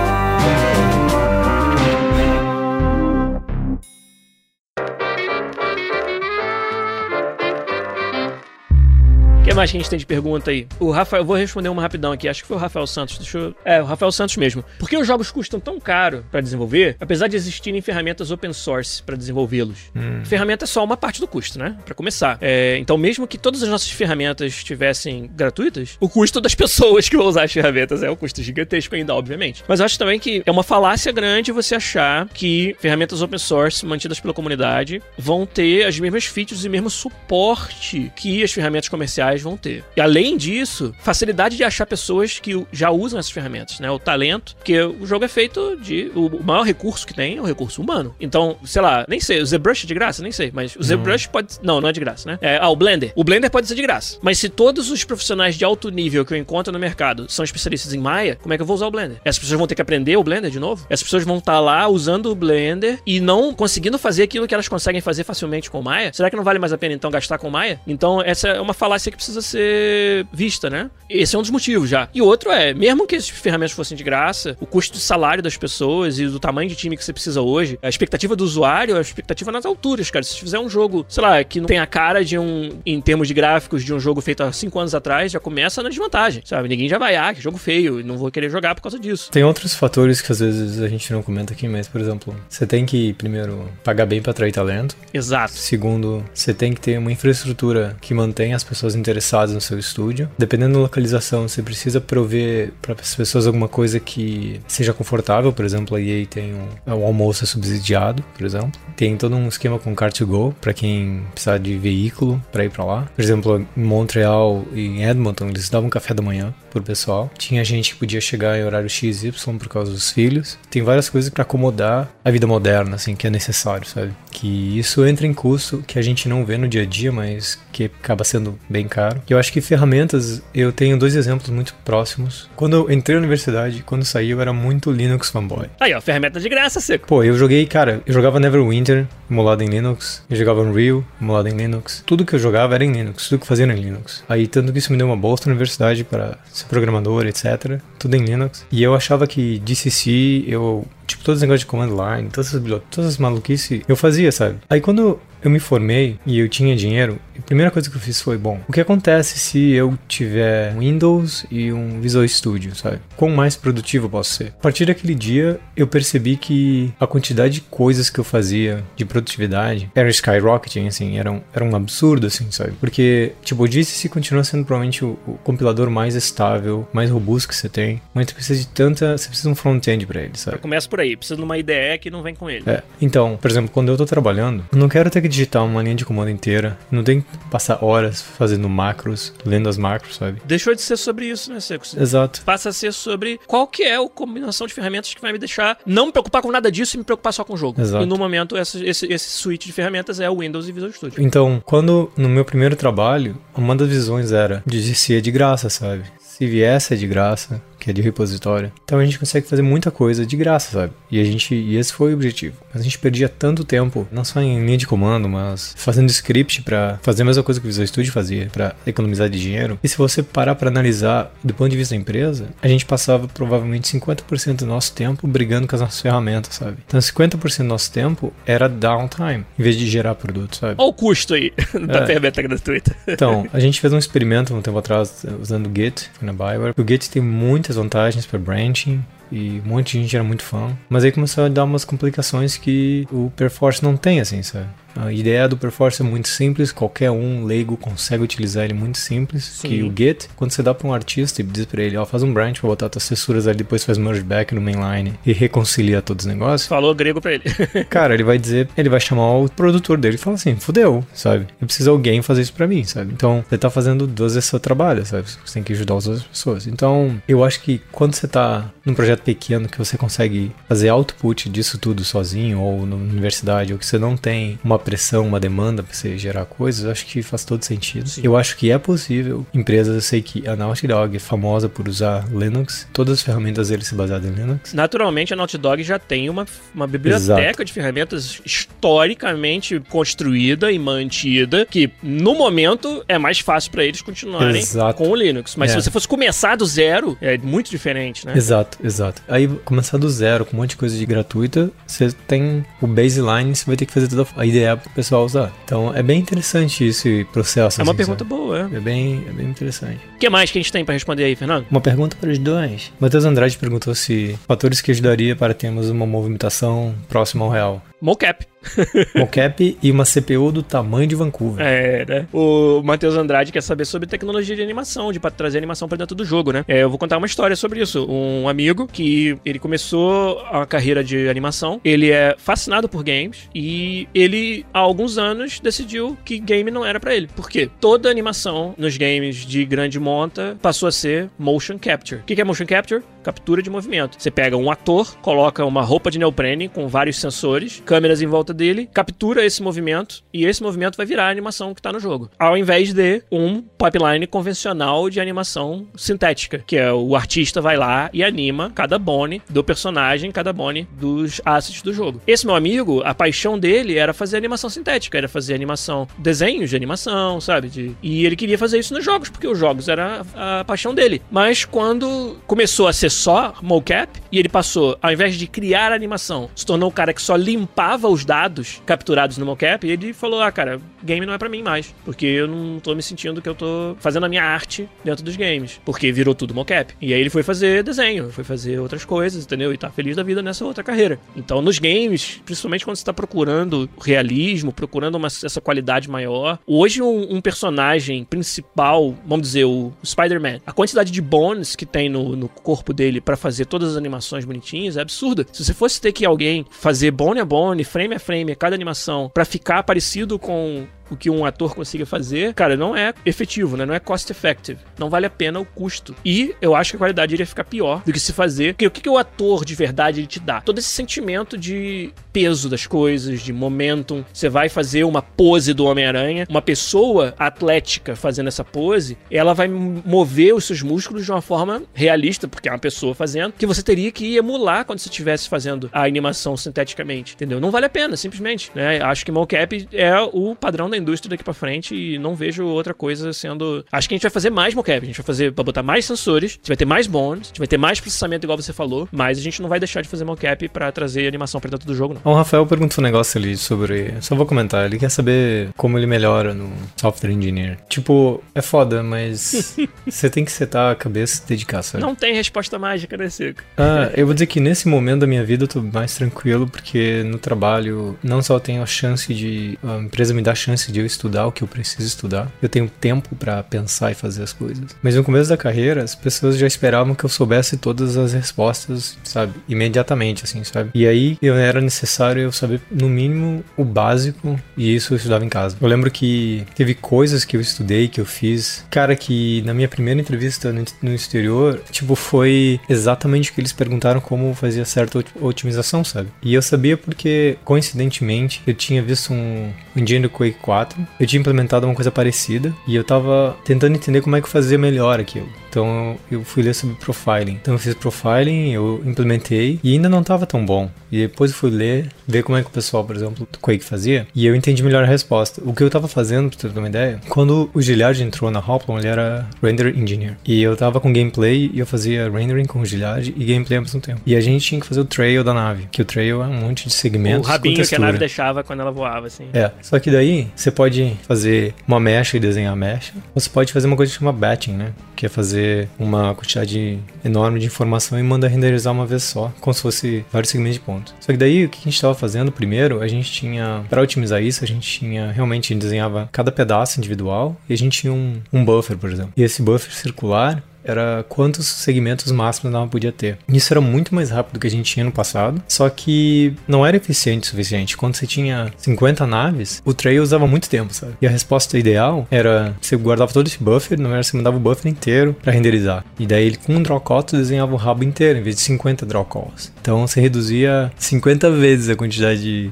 [9.51, 10.67] Que mais que a gente tem de pergunta aí?
[10.79, 12.29] O Rafael, eu vou responder uma rapidão aqui.
[12.29, 13.19] Acho que foi o Rafael Santos.
[13.19, 13.55] Deixa eu...
[13.65, 14.65] É, o Rafael Santos mesmo.
[14.79, 19.03] Por que os jogos custam tão caro para desenvolver, apesar de existirem ferramentas open source
[19.03, 19.91] para desenvolvê-los?
[19.97, 20.25] Hum.
[20.25, 21.77] Ferramenta é só uma parte do custo, né?
[21.85, 22.39] Para começar.
[22.41, 27.17] É, então, mesmo que todas as nossas ferramentas estivessem gratuitas, o custo das pessoas que
[27.17, 29.65] vão usar as ferramentas é um custo gigantesco ainda, obviamente.
[29.67, 33.85] Mas eu acho também que é uma falácia grande você achar que ferramentas open source
[33.85, 39.40] mantidas pela comunidade vão ter as mesmas features e mesmo suporte que as ferramentas comerciais
[39.43, 39.85] vão ter.
[39.97, 43.91] E além disso, facilidade de achar pessoas que já usam essas ferramentas, né?
[43.91, 46.11] O talento, porque o jogo é feito de.
[46.15, 48.15] O maior recurso que tem é o recurso humano.
[48.21, 50.23] Então, sei lá, nem sei, o ZBrush é de graça?
[50.23, 51.59] Nem sei, mas o ZBrush pode.
[51.63, 52.39] Não, não é de graça, né?
[52.41, 53.13] É, ah, o Blender.
[53.15, 54.19] O Blender pode ser de graça.
[54.23, 57.93] Mas se todos os profissionais de alto nível que eu encontro no mercado são especialistas
[57.93, 59.19] em Maya, como é que eu vou usar o Blender?
[59.25, 60.87] Essas pessoas vão ter que aprender o Blender de novo?
[60.89, 64.69] Essas pessoas vão estar lá usando o Blender e não conseguindo fazer aquilo que elas
[64.69, 66.13] conseguem fazer facilmente com o Maya?
[66.13, 67.81] Será que não vale mais a pena então gastar com o Maya?
[67.87, 70.91] Então, essa é uma falácia que precisa precisa ser vista, né?
[71.09, 72.09] Esse é um dos motivos já.
[72.15, 75.57] E outro é, mesmo que essas ferramentas fossem de graça, o custo de salário das
[75.57, 78.99] pessoas e do tamanho de time que você precisa hoje, a expectativa do usuário é
[78.99, 80.23] a expectativa nas alturas, cara.
[80.23, 83.01] Se você fizer um jogo, sei lá, que não tem a cara de um, em
[83.01, 86.43] termos de gráficos, de um jogo feito há cinco anos atrás, já começa na desvantagem,
[86.45, 86.69] sabe?
[86.69, 89.31] Ninguém já vai, ah, que jogo feio, não vou querer jogar por causa disso.
[89.31, 92.67] Tem outros fatores que às vezes a gente não comenta aqui, mas, por exemplo, você
[92.67, 94.97] tem que, primeiro, pagar bem para atrair talento.
[95.13, 95.53] Exato.
[95.53, 99.20] Segundo, você tem que ter uma infraestrutura que mantenha as pessoas interessadas
[99.53, 100.29] no seu estúdio.
[100.39, 105.53] Dependendo da localização, você precisa prover para as pessoas alguma coisa que seja confortável.
[105.53, 108.73] Por exemplo, a EA tem um, o almoço é subsidiado, por exemplo.
[108.97, 113.09] Tem todo um esquema com Car2Go para quem precisar de veículo para ir para lá.
[113.15, 117.31] Por exemplo, em Montreal e em Edmonton, eles davam café da manhã pro pessoal.
[117.37, 120.59] Tinha gente que podia chegar em horário XY por causa dos filhos.
[120.71, 124.13] Tem várias coisas para acomodar a vida moderna, assim, que é necessário, sabe?
[124.31, 127.59] que isso entra em custo que a gente não vê no dia a dia, mas
[127.73, 129.21] que acaba sendo bem caro.
[129.29, 132.49] Eu acho que ferramentas, eu tenho dois exemplos muito próximos.
[132.57, 135.67] Quando eu entrei na universidade, quando saí, eu era muito Linux fanboy.
[135.79, 137.07] Aí, ó, ferramenta de graça, seco.
[137.07, 141.57] Pô, eu joguei, cara, eu jogava Neverwinter, emulado em Linux, eu jogava Unreal, emulado em
[141.57, 142.03] Linux.
[142.07, 144.25] Tudo que eu jogava era em Linux, tudo que eu fazia era em Linux.
[144.29, 147.81] Aí, tanto que isso me deu uma bolsa na universidade para ser programador, etc.
[147.99, 148.67] Tudo em Linux.
[148.71, 152.63] E eu achava que DCC, eu tipo, todos os negócios de command line, todas essas,
[152.91, 154.59] todas as maluquices, eu fazia, sabe?
[154.69, 158.21] Aí quando eu me formei e eu tinha dinheiro, a primeira coisa que eu fiz
[158.21, 163.01] foi, bom, o que acontece se eu tiver Windows e um Visual Studio, sabe?
[163.17, 164.49] Quão mais produtivo eu posso ser?
[164.59, 169.05] A partir daquele dia, eu percebi que a quantidade de coisas que eu fazia de
[169.05, 172.73] produtividade era skyrocketing, assim, era um, era um absurdo, assim, sabe?
[172.81, 177.57] Porque, tipo, o GCC continua sendo provavelmente o, o compilador mais estável, mais robusto que
[177.57, 180.59] você tem, mas você precisa de tanta, você precisa de um front-end pra ele, sabe?
[180.59, 182.65] Começa por aí, precisa de uma IDE que não vem com ele.
[182.67, 185.83] É, então, por exemplo, quando eu tô trabalhando, eu não quero ter que digitar uma
[185.83, 190.41] linha de comando inteira, não tem passar horas fazendo macros, lendo as macros, sabe?
[190.45, 191.85] Deixou de ser sobre isso, né, Seco?
[191.99, 192.43] Exato.
[192.43, 195.79] Passa a ser sobre qual que é a combinação de ferramentas que vai me deixar
[195.85, 197.81] não me preocupar com nada disso e me preocupar só com o jogo.
[197.81, 198.05] Exato.
[198.05, 201.23] E no momento, essa, esse, esse suite de ferramentas é o Windows e Visual Studio.
[201.23, 206.05] Então, quando no meu primeiro trabalho, uma das visões era de ser de graça, sabe?
[206.19, 208.71] Se viesse é de graça, que é de repositório.
[208.85, 210.93] Então a gente consegue fazer muita coisa de graça, sabe?
[211.11, 212.57] E a gente, e esse foi o objetivo.
[212.73, 216.63] Mas a gente perdia tanto tempo, não só em linha de comando, mas fazendo script
[216.63, 219.79] para fazer a mesma coisa que o Visual Studio fazia, para economizar de dinheiro.
[219.83, 223.27] E se você parar para analisar do ponto de vista da empresa, a gente passava
[223.29, 226.77] provavelmente 50% do nosso tempo brigando com as nossas ferramentas, sabe?
[226.87, 230.75] Então 50% do nosso tempo era downtime, em vez de gerar produto, sabe?
[230.79, 231.53] Olha o custo aí
[231.87, 232.07] da É.
[232.07, 232.95] ferramenta gratuita.
[233.07, 236.75] Então, a gente fez um experimento um tempo atrás usando o Git, foi na Bioware.
[236.77, 237.23] O Git tem
[237.71, 240.77] muitas vantagens para branching e um monte de gente era muito fã.
[240.89, 244.67] Mas aí começou a dar umas complicações que o Perforce não tem, assim, sabe?
[245.01, 249.45] A ideia do Perforce é muito simples, qualquer um leigo consegue utilizar ele muito simples.
[249.45, 249.69] Sim.
[249.69, 252.23] Que o Git, quando você dá para um artista e diz para ele, ó, faz
[252.23, 256.03] um branch pra botar tuas texturas ali, depois faz merge back no mainline e reconcilia
[256.03, 257.45] todos os negócios, Falou grego pra ele.
[257.89, 261.47] Cara, ele vai dizer, ele vai chamar o produtor dele e falar assim, fudeu, sabe?
[261.61, 263.13] Eu preciso alguém fazer isso pra mim, sabe?
[263.13, 265.29] Então, você tá fazendo duas vezes seu trabalho, sabe?
[265.45, 266.67] Você tem que ajudar as outras pessoas.
[266.67, 271.49] Então, eu acho que quando você tá num projeto pequeno que você consegue fazer output
[271.49, 275.83] disso tudo sozinho, ou na universidade, ou que você não tem uma pressão, uma demanda
[275.85, 278.09] pra você gerar coisas, eu acho que faz todo sentido.
[278.09, 278.23] Sim.
[278.25, 279.47] Eu acho que é possível.
[279.55, 283.69] Empresas, eu sei que a Naughty Dog é famosa por usar Linux, todas as ferramentas
[283.69, 284.75] dele se baseadas em Linux.
[284.75, 287.65] Naturalmente, a Naughty Dog já tem uma, uma biblioteca Exato.
[287.65, 294.61] de ferramentas historicamente construída e mantida, que no momento é mais fácil pra eles continuarem
[294.61, 294.95] Exato.
[294.99, 295.55] com o Linux.
[295.57, 295.75] Mas É.
[295.75, 298.35] se você fosse começar do zero, é muito diferente, né?
[298.37, 299.23] Exato, exato.
[299.29, 303.55] Aí começar do zero com um monte de coisa de gratuita, você tem o baseline,
[303.55, 305.53] você vai ter que fazer toda a ideia pro pessoal usar.
[305.65, 307.81] Então é bem interessante esse processo.
[307.81, 308.29] É uma assim, pergunta sabe?
[308.29, 308.77] boa, é.
[308.77, 310.01] É bem, é bem interessante.
[310.15, 311.67] O que mais que a gente tem pra responder aí, Fernando?
[311.71, 312.93] Uma pergunta para os dois.
[312.99, 317.83] Matheus Andrade perguntou se fatores que ajudaria para termos uma movimentação próxima ao real.
[318.01, 318.47] Mocap.
[319.15, 321.65] Mocap e uma CPU do tamanho de Vancouver.
[321.65, 322.27] É, né?
[322.33, 326.25] O Matheus Andrade quer saber sobre tecnologia de animação, de trazer animação pra dentro do
[326.25, 326.65] jogo, né?
[326.67, 328.07] É, eu vou contar uma história sobre isso.
[328.09, 334.09] Um amigo que ele começou a carreira de animação, ele é fascinado por games e
[334.15, 337.29] ele, há alguns anos, decidiu que game não era pra ele.
[337.29, 337.69] Por quê?
[337.81, 342.21] Toda animação nos games de grande monta passou a ser motion capture.
[342.21, 343.03] O que é motion capture?
[343.23, 344.17] Captura de movimento.
[344.19, 348.55] Você pega um ator, coloca uma roupa de neoprene com vários sensores, câmeras em volta
[348.55, 352.31] dele, captura esse movimento e esse movimento vai virar a animação que tá no jogo.
[352.39, 358.09] Ao invés de um pipeline convencional de animação sintética, que é o artista vai lá
[358.13, 362.21] e anima cada bone do personagem, cada bone dos assets do jogo.
[362.27, 366.77] Esse meu amigo, a paixão dele era fazer animação sintética, era fazer animação, desenhos de
[366.77, 367.69] animação, sabe?
[367.69, 371.21] De- e ele queria fazer isso nos jogos, porque os jogos era a paixão dele.
[371.31, 376.49] Mas quando começou a ser só mocap, e ele passou, ao invés de criar animação,
[376.55, 380.41] se tornou o cara que só limpava os dados capturados no mocap, e ele falou:
[380.41, 383.49] Ah, cara, game não é pra mim mais, porque eu não tô me sentindo que
[383.49, 386.95] eu tô fazendo a minha arte dentro dos games, porque virou tudo mocap.
[387.01, 389.73] E aí ele foi fazer desenho, foi fazer outras coisas, entendeu?
[389.73, 391.19] E tá feliz da vida nessa outra carreira.
[391.37, 397.03] Então, nos games, principalmente quando você tá procurando realismo, procurando uma- essa qualidade maior, hoje
[397.03, 402.37] um, um personagem principal, vamos dizer, o Spider-Man, a quantidade de bones que tem no,
[402.37, 405.47] no corpo dele pra fazer todas as animações bonitinhas é absurda.
[405.51, 409.31] Se você fosse ter que alguém fazer bone a bone, frame a frame, cada animação,
[409.33, 413.85] pra ficar parecido com o que um ator consiga fazer, cara, não é efetivo, né?
[413.85, 414.79] Não é cost effective.
[414.99, 416.15] Não vale a pena o custo.
[416.25, 418.75] E eu acho que a qualidade iria ficar pior do que se fazer.
[418.75, 420.61] Porque o que, que o ator de verdade ele te dá?
[420.61, 424.25] Todo esse sentimento de peso das coisas, de momentum.
[424.33, 429.69] Você vai fazer uma pose do Homem-Aranha, uma pessoa atlética fazendo essa pose, ela vai
[429.69, 433.83] mover os seus músculos de uma forma realista, porque é uma pessoa fazendo, que você
[433.83, 437.61] teria que emular quando você estivesse fazendo a animação sinteticamente, entendeu?
[437.61, 439.01] Não vale a pena, simplesmente, né?
[439.03, 442.95] Acho que mocap é o padrão da indústria daqui para frente e não vejo outra
[442.95, 443.85] coisa sendo.
[443.91, 446.05] Acho que a gente vai fazer mais mocap, a gente vai fazer para botar mais
[446.05, 448.73] sensores, a gente vai ter mais bonds, a gente vai ter mais processamento igual você
[448.73, 451.87] falou, mas a gente não vai deixar de fazer mocap para trazer animação para dentro
[451.87, 452.33] do jogo, não.
[452.33, 456.07] O Rafael perguntou um negócio ali sobre, só vou comentar, ele quer saber como ele
[456.07, 457.79] melhora no software engineer.
[457.89, 459.77] Tipo, é foda, mas
[460.09, 462.03] você tem que setar a cabeça e dedicar, sabe?
[462.03, 463.63] Não tem resposta mágica, né, Cico?
[463.77, 467.23] Ah, eu vou dizer que nesse momento da minha vida eu tô mais tranquilo porque
[467.25, 471.01] no trabalho não só tenho a chance de a empresa me dá a chance de
[471.01, 472.51] eu estudar o que eu preciso estudar.
[472.61, 474.85] Eu tenho tempo para pensar e fazer as coisas.
[475.03, 479.19] Mas no começo da carreira, as pessoas já esperavam que eu soubesse todas as respostas,
[479.25, 480.91] sabe, imediatamente assim, sabe?
[480.95, 485.45] E aí eu era necessário eu saber no mínimo o básico e isso eu estudava
[485.45, 485.77] em casa.
[485.81, 489.89] Eu lembro que teve coisas que eu estudei, que eu fiz, cara, que na minha
[489.89, 495.23] primeira entrevista no, no exterior, tipo, foi exatamente o que eles perguntaram como fazia certa
[495.41, 496.29] otimização, sabe?
[496.43, 501.27] E eu sabia porque, coincidentemente, eu tinha visto um, um engine do Quake 4, eu
[501.27, 504.79] tinha implementado uma coisa parecida e eu tava tentando entender como é que eu fazia
[504.79, 505.49] melhor aquilo.
[505.71, 507.59] Então eu fui ler sobre profiling.
[507.63, 510.91] Então eu fiz profiling, eu implementei e ainda não estava tão bom.
[511.11, 513.85] E depois eu fui ler, ver como é que o pessoal, por exemplo, do Quake
[513.85, 515.61] fazia, e eu entendi melhor a resposta.
[515.65, 518.61] O que eu estava fazendo, pra você ter uma ideia, quando o Gilliard entrou na
[518.61, 520.37] Hoplon, ele era render engineer.
[520.45, 523.83] E eu tava com gameplay e eu fazia rendering com o Gilliard e gameplay ao
[523.83, 524.21] mesmo tempo.
[524.25, 526.55] E a gente tinha que fazer o trail da nave, que o trail é um
[526.55, 527.47] monte de segmentos.
[527.47, 529.47] O rabinho que a nave deixava quando ela voava, assim.
[529.53, 529.71] É.
[529.83, 533.73] Só que daí você pode fazer uma mecha e desenhar a mecha, ou você pode
[533.73, 534.93] fazer uma coisa que chama batching, né?
[535.17, 535.60] Que é fazer
[535.99, 540.51] uma quantidade enorme de informação e manda renderizar uma vez só, como se fosse vários
[540.51, 541.15] segmentos de pontos.
[541.21, 544.43] Só que daí o que a gente estava fazendo primeiro, a gente tinha, para otimizar
[544.43, 548.65] isso, a gente tinha realmente desenhava cada pedaço individual e a gente tinha um, um
[548.65, 549.33] buffer, por exemplo.
[549.37, 553.39] E esse buffer circular era quantos segmentos máximos ela podia ter.
[553.49, 556.85] Isso era muito mais rápido do que a gente tinha no passado, só que não
[556.85, 557.97] era eficiente o suficiente.
[557.97, 561.15] Quando você tinha 50 naves, o trail usava muito tempo, sabe?
[561.21, 564.61] E a resposta ideal era você guardava todo esse buffer, na verdade você mandava o
[564.61, 566.05] buffer inteiro para renderizar.
[566.19, 568.63] E daí ele com um draw call tu desenhava o rabo inteiro em vez de
[568.63, 569.73] 50 draw calls.
[569.81, 572.71] Então você reduzia 50 vezes a quantidade de,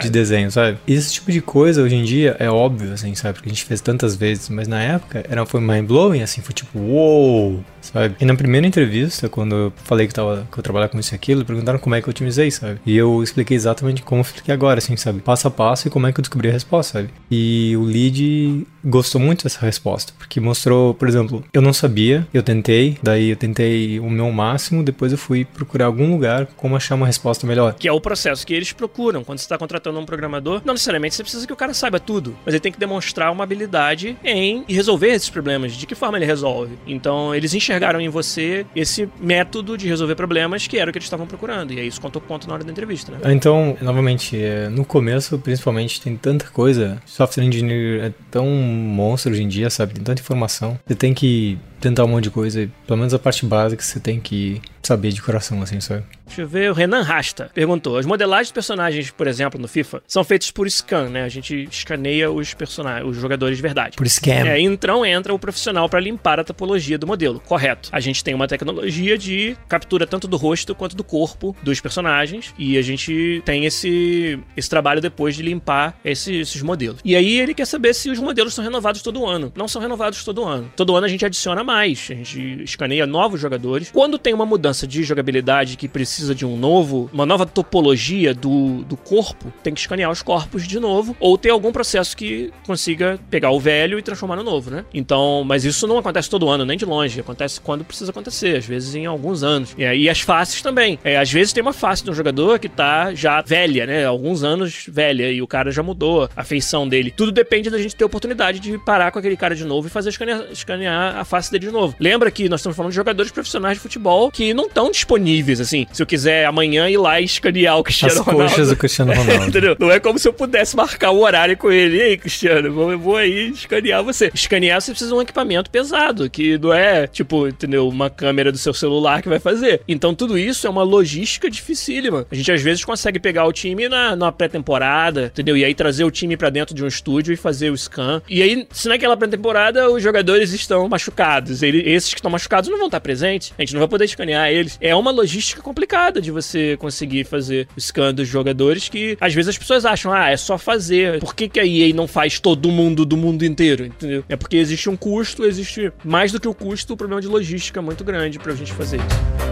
[0.00, 0.78] de desenho, sabe?
[0.86, 3.34] E esse tipo de coisa hoje em dia é óbvio, assim, sabe?
[3.34, 6.54] Porque a gente fez tantas vezes, mas na época era, foi mind blowing, assim, foi
[6.54, 7.49] tipo, uou!
[7.49, 7.49] Wow!
[7.80, 8.16] Sabe?
[8.20, 11.16] E na primeira entrevista, quando eu falei que, tava, que eu trabalhava com isso e
[11.16, 12.80] aquilo, perguntaram como é que eu otimizei, sabe?
[12.84, 15.20] E eu expliquei exatamente como eu expliquei agora, assim, sabe?
[15.20, 17.10] Passo a passo e como é que eu descobri a resposta, sabe?
[17.30, 22.42] E o lead gostou muito dessa resposta, porque mostrou, por exemplo, eu não sabia, eu
[22.42, 26.94] tentei, daí eu tentei o meu máximo, depois eu fui procurar algum lugar como achar
[26.94, 27.74] uma resposta melhor.
[27.74, 29.24] Que é o processo que eles procuram.
[29.24, 32.36] Quando você está contratando um programador, não necessariamente você precisa que o cara saiba tudo,
[32.44, 35.72] mas ele tem que demonstrar uma habilidade em resolver esses problemas.
[35.72, 36.78] De que forma ele resolve?
[36.86, 41.06] Então, eles enxergaram em você esse método de resolver problemas que era o que eles
[41.06, 41.72] estavam procurando.
[41.72, 43.18] E aí isso contou ponto na hora da entrevista, né?
[43.32, 47.00] Então, novamente, é, no começo, principalmente, tem tanta coisa.
[47.06, 49.94] Software engineer é tão monstro hoje em dia, sabe?
[49.94, 50.78] Tem tanta informação.
[50.86, 52.68] Você tem que tentar um monte de coisa.
[52.86, 56.04] Pelo menos a parte básica você tem que saber de coração, assim, sabe?
[56.26, 60.02] Deixa eu ver, o Renan Rasta perguntou: as modelagens de personagens, por exemplo, no FIFA,
[60.06, 61.24] são feitas por scan, né?
[61.24, 63.96] A gente escaneia os personagens, os jogadores de verdade.
[63.96, 64.46] Por scan.
[64.46, 67.88] É, então entra o profissional para limpar a topologia do modelo, correto.
[67.90, 72.54] A gente tem uma tecnologia de captura tanto do rosto quanto do corpo dos personagens
[72.56, 77.00] e a gente tem esse, esse trabalho depois de limpar esse, esses modelos.
[77.04, 79.52] E aí ele quer saber se os modelos são renovados todo ano.
[79.56, 80.70] Não são renovados todo ano.
[80.76, 83.92] Todo ano a gente adiciona mais, a gente escaneia novos jogadores.
[83.92, 88.82] Quando tem uma mudança de jogabilidade que precisa de um novo, uma nova topologia do,
[88.82, 93.20] do corpo, tem que escanear os corpos de novo, ou ter algum processo que consiga
[93.30, 94.84] pegar o velho e transformar no novo, né?
[94.92, 97.20] Então, mas isso não acontece todo ano, nem de longe.
[97.20, 99.72] Acontece quando precisa acontecer, às vezes em alguns anos.
[99.78, 100.98] E aí as faces também.
[101.04, 104.04] É, às vezes tem uma face de um jogador que tá já velha, né?
[104.04, 107.12] Alguns anos velha, e o cara já mudou a feição dele.
[107.16, 110.08] Tudo depende da gente ter oportunidade de parar com aquele cara de novo e fazer
[110.08, 111.94] escanear, escanear a face dele de novo.
[112.00, 115.86] Lembra que nós estamos falando de jogadores profissionais de futebol que não estão disponíveis, assim.
[115.92, 118.44] Se eu quiser amanhã ir lá e escanear o Cristiano As Ronaldo.
[118.48, 119.46] coxas do Cristiano Ronaldo.
[119.46, 119.76] Entendeu?
[119.78, 121.98] Não é como se eu pudesse marcar o horário com ele.
[121.98, 124.30] E aí, Cristiano, vou, eu vou aí escanear você.
[124.34, 127.88] Escanear você precisa de um equipamento pesado, que não é, tipo, entendeu?
[127.88, 129.82] Uma câmera do seu celular que vai fazer.
[129.86, 132.26] Então tudo isso é uma logística dificílima.
[132.30, 135.56] A gente às vezes consegue pegar o time na, na pré-temporada, entendeu?
[135.56, 138.22] E aí trazer o time pra dentro de um estúdio e fazer o scan.
[138.28, 142.78] E aí, se naquela pré-temporada os jogadores estão machucados, ele- esses que estão machucados não
[142.78, 144.78] vão estar presentes, a gente não vai poder escanear eles.
[144.80, 149.48] É uma logística complicada de você conseguir fazer o scan dos jogadores que às vezes
[149.50, 151.20] as pessoas acham, ah, é só fazer.
[151.20, 153.84] Por que, que a EA não faz todo mundo do mundo inteiro?
[153.86, 154.24] Entendeu?
[154.28, 157.80] É porque existe um custo, existe mais do que o custo, o problema de logística
[157.82, 159.49] muito grande pra gente fazer isso.